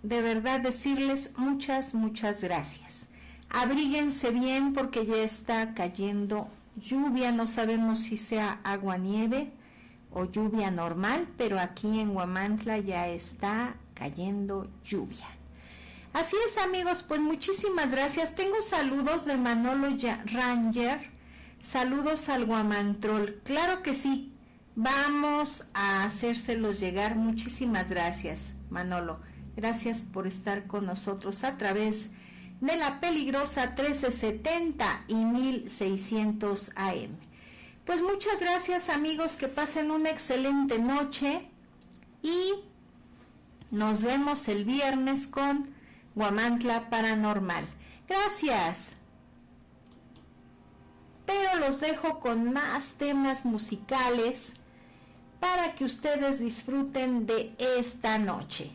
de 0.02 0.22
verdad 0.22 0.58
decirles 0.58 1.30
muchas, 1.36 1.94
muchas 1.94 2.42
gracias. 2.42 3.10
Abríguense 3.48 4.32
bien 4.32 4.72
porque 4.72 5.06
ya 5.06 5.18
está 5.18 5.74
cayendo 5.74 6.48
lluvia. 6.74 7.30
No 7.30 7.46
sabemos 7.46 8.00
si 8.00 8.16
sea 8.16 8.58
agua 8.64 8.98
nieve 8.98 9.52
o 10.10 10.24
lluvia 10.24 10.72
normal, 10.72 11.28
pero 11.38 11.60
aquí 11.60 12.00
en 12.00 12.10
Huamantla 12.10 12.78
ya 12.78 13.06
está 13.06 13.76
cayendo 13.94 14.66
lluvia. 14.84 15.28
Así 16.12 16.36
es 16.46 16.58
amigos, 16.58 17.02
pues 17.02 17.20
muchísimas 17.20 17.90
gracias. 17.90 18.34
Tengo 18.34 18.60
saludos 18.60 19.24
de 19.24 19.38
Manolo 19.38 19.88
Ranger, 20.26 21.10
saludos 21.62 22.28
al 22.28 22.44
Guamantrol. 22.44 23.40
Claro 23.44 23.82
que 23.82 23.94
sí, 23.94 24.34
vamos 24.76 25.64
a 25.72 26.04
hacérselos 26.04 26.80
llegar. 26.80 27.16
Muchísimas 27.16 27.88
gracias 27.88 28.52
Manolo. 28.68 29.20
Gracias 29.56 30.02
por 30.02 30.26
estar 30.26 30.66
con 30.66 30.84
nosotros 30.84 31.44
a 31.44 31.56
través 31.56 32.10
de 32.60 32.76
la 32.76 33.00
peligrosa 33.00 33.68
1370 33.68 35.04
y 35.08 35.14
1600 35.14 36.72
AM. 36.76 37.16
Pues 37.86 38.02
muchas 38.02 38.38
gracias 38.38 38.90
amigos, 38.90 39.36
que 39.36 39.48
pasen 39.48 39.90
una 39.90 40.10
excelente 40.10 40.78
noche 40.78 41.48
y 42.22 42.52
nos 43.70 44.04
vemos 44.04 44.46
el 44.48 44.64
viernes 44.64 45.26
con 45.26 45.70
Guamantla 46.14 46.90
Paranormal. 46.90 47.66
Gracias. 48.08 48.96
Pero 51.24 51.58
los 51.60 51.80
dejo 51.80 52.20
con 52.20 52.52
más 52.52 52.94
temas 52.94 53.44
musicales 53.44 54.54
para 55.40 55.74
que 55.74 55.84
ustedes 55.84 56.38
disfruten 56.38 57.26
de 57.26 57.54
esta 57.58 58.18
noche. 58.18 58.70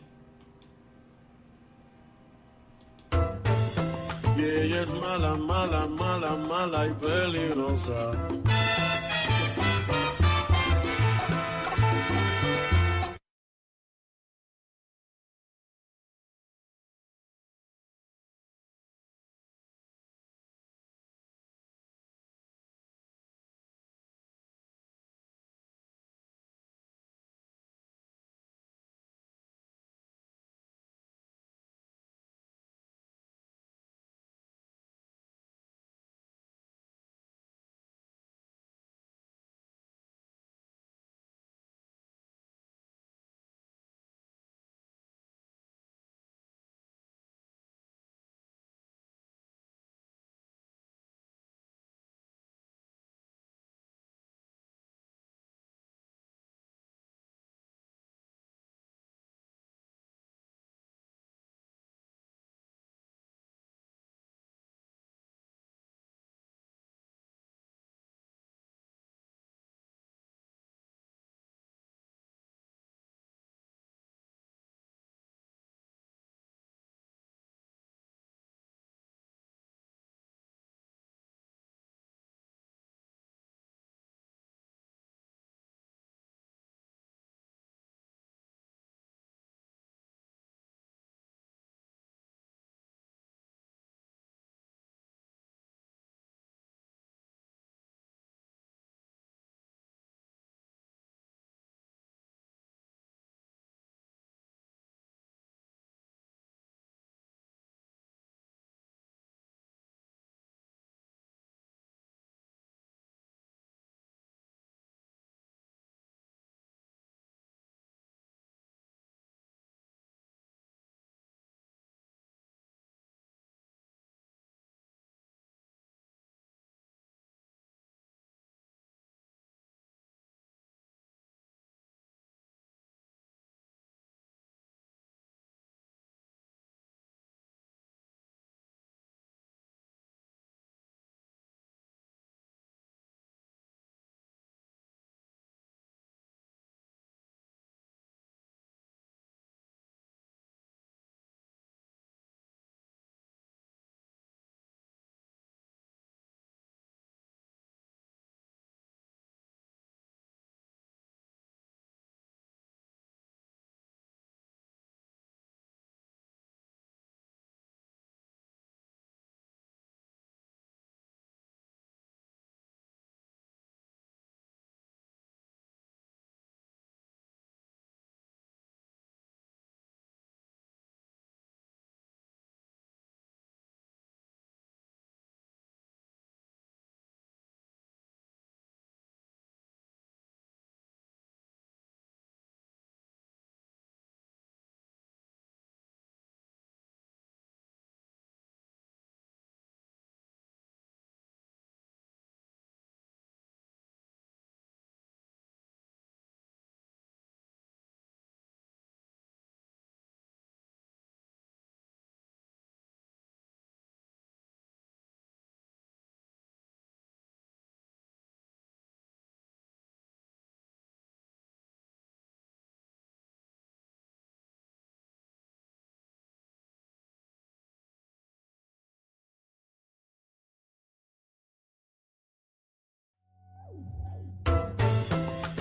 Y 4.36 4.44
ella 4.44 4.82
es 4.82 4.94
mala, 4.94 5.34
mala, 5.34 5.86
mala, 5.86 6.36
mala 6.36 6.86
y 6.86 6.92
peligrosa. 6.94 8.12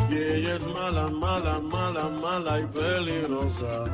Y 0.10 0.16
ella 0.16 0.56
es 0.56 0.68
mala, 0.68 1.08
mala, 1.10 1.60
mala, 1.60 2.10
mala 2.10 2.60
y 2.60 2.66
peligrosa. 2.68 3.86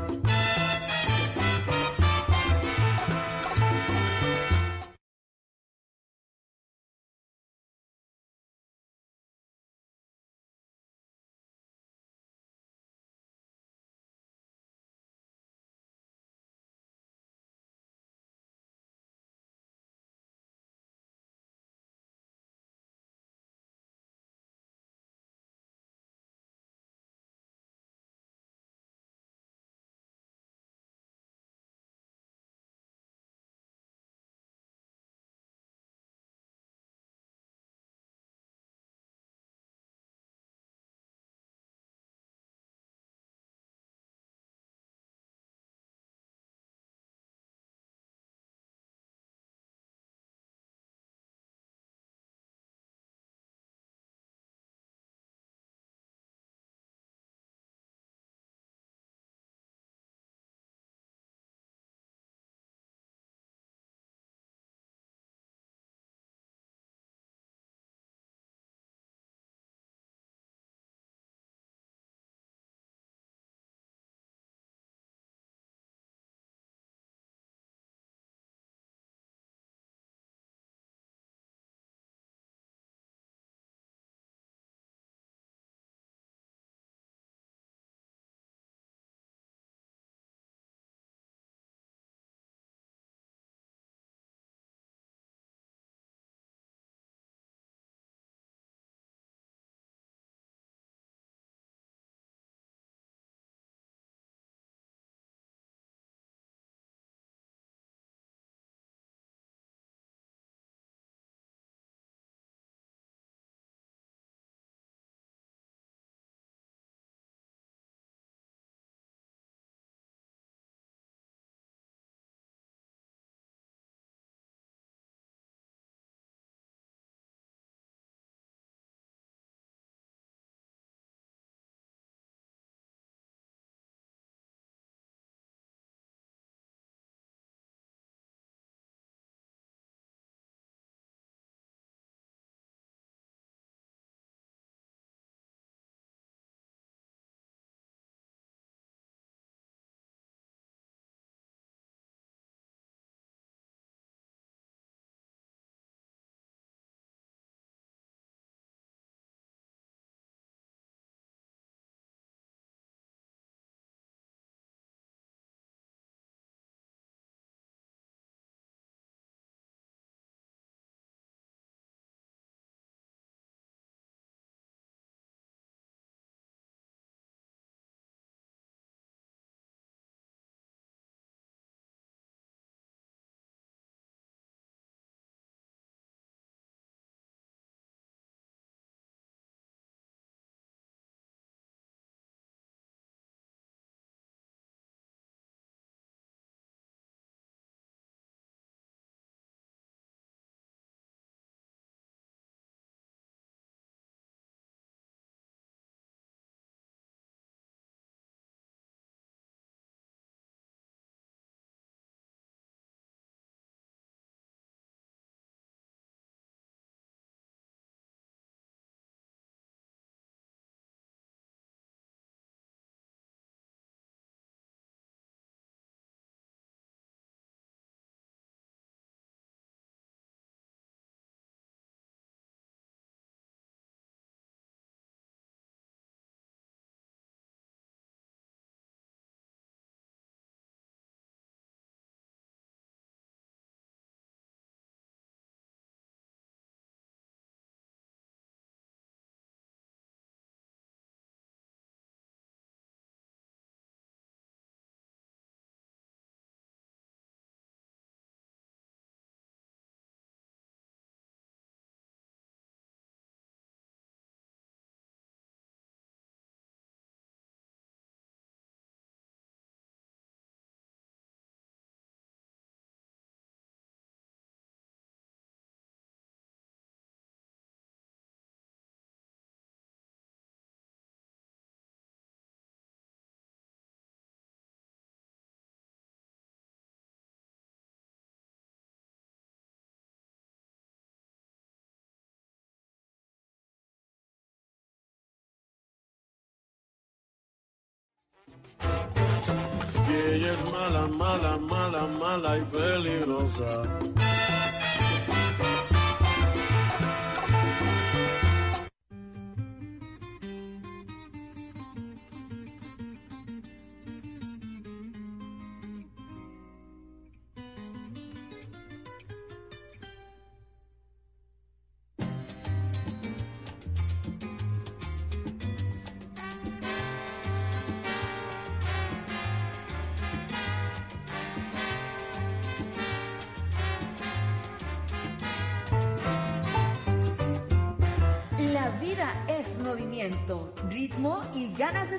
Y 300.09 300.35
ella 300.35 300.53
es 300.53 300.71
mala, 300.71 301.07
mala, 301.07 301.57
mala, 301.57 302.07
mala 302.19 302.57
y 302.57 302.61
peligrosa. 302.61 303.83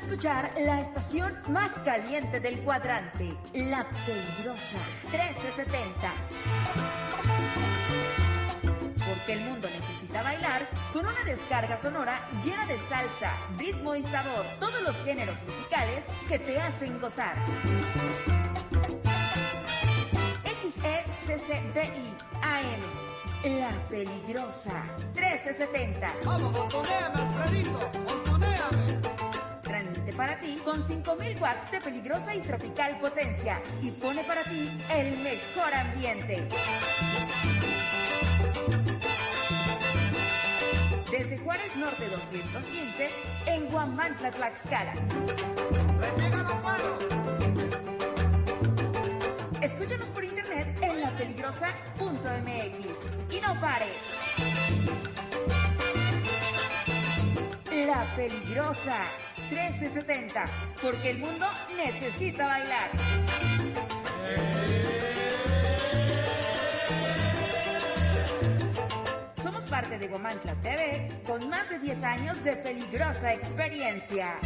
Escuchar 0.05 0.51
la 0.59 0.83
estación 0.83 1.35
más 1.49 1.73
caliente 1.83 2.39
del 2.39 2.59
cuadrante, 2.61 3.35
La 3.55 3.87
Peligrosa 4.05 4.79
1370. 5.11 6.13
Porque 9.09 9.33
el 9.33 9.41
mundo 9.41 9.67
necesita 9.69 10.23
bailar 10.23 10.69
con 10.93 11.07
una 11.07 11.25
descarga 11.25 11.81
sonora 11.81 12.21
llena 12.43 12.67
de 12.67 12.79
salsa, 12.81 13.33
ritmo 13.57 13.97
y 13.97 14.03
sabor, 14.03 14.45
todos 14.61 14.83
los 14.83 14.97
géneros 15.05 15.43
musicales 15.43 16.05
que 16.29 16.39
te 16.39 16.61
hacen 16.61 17.01
gozar. 17.01 17.37
XECCDI 20.45 22.15
AM, 22.43 23.59
La 23.59 23.71
Peligrosa 23.89 24.85
1370. 25.15 26.09
Vamos, 26.27 26.75
Alfredito, 27.15 27.91
para 30.17 30.41
ti 30.41 30.57
con 30.65 30.87
5000 30.87 31.41
watts 31.41 31.71
de 31.71 31.81
peligrosa 31.81 32.35
y 32.35 32.41
tropical 32.41 32.99
potencia 32.99 33.63
y 33.83 33.91
pone 33.91 34.25
para 34.25 34.43
ti 34.45 34.71
el 34.91 35.19
mejor 35.19 35.75
ambiente. 35.75 36.49
Desde 41.11 41.39
Juárez 41.39 41.77
Norte 41.77 42.09
215 42.09 43.11
en 43.47 43.67
Guamantla, 43.67 44.31
Tlaxcala. 44.33 44.95
Escúchanos 49.61 50.09
por 50.11 50.25
internet 50.25 50.77
en 50.83 51.01
lapeligrosa.mx 51.01 53.31
y 53.31 53.41
no 53.41 53.61
pares. 53.61 53.97
La 57.87 58.03
Peligrosa 58.17 59.05
1370, 59.51 60.45
porque 60.81 61.11
el 61.11 61.19
mundo 61.19 61.47
necesita 61.77 62.47
bailar. 62.47 62.91
Somos 69.43 69.63
parte 69.65 69.99
de 69.99 70.09
Gomantla 70.09 70.55
TV 70.63 71.09
con 71.27 71.49
más 71.49 71.69
de 71.69 71.79
10 71.79 72.03
años 72.05 72.45
de 72.45 72.57
peligrosa 72.57 73.35
experiencia. 73.35 74.39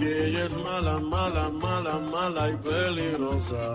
Y 0.00 0.06
ella 0.06 0.44
es 0.44 0.56
mala, 0.56 0.98
mala, 0.98 1.50
mala, 1.50 1.98
mala 1.98 2.50
y 2.50 2.56
peligrosa. 2.56 3.74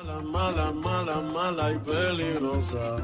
Mala, 0.00 0.22
mala, 0.22 0.72
mala, 0.72 1.20
mala 1.20 1.72
y 1.72 1.78
peligrosa. 1.80 2.96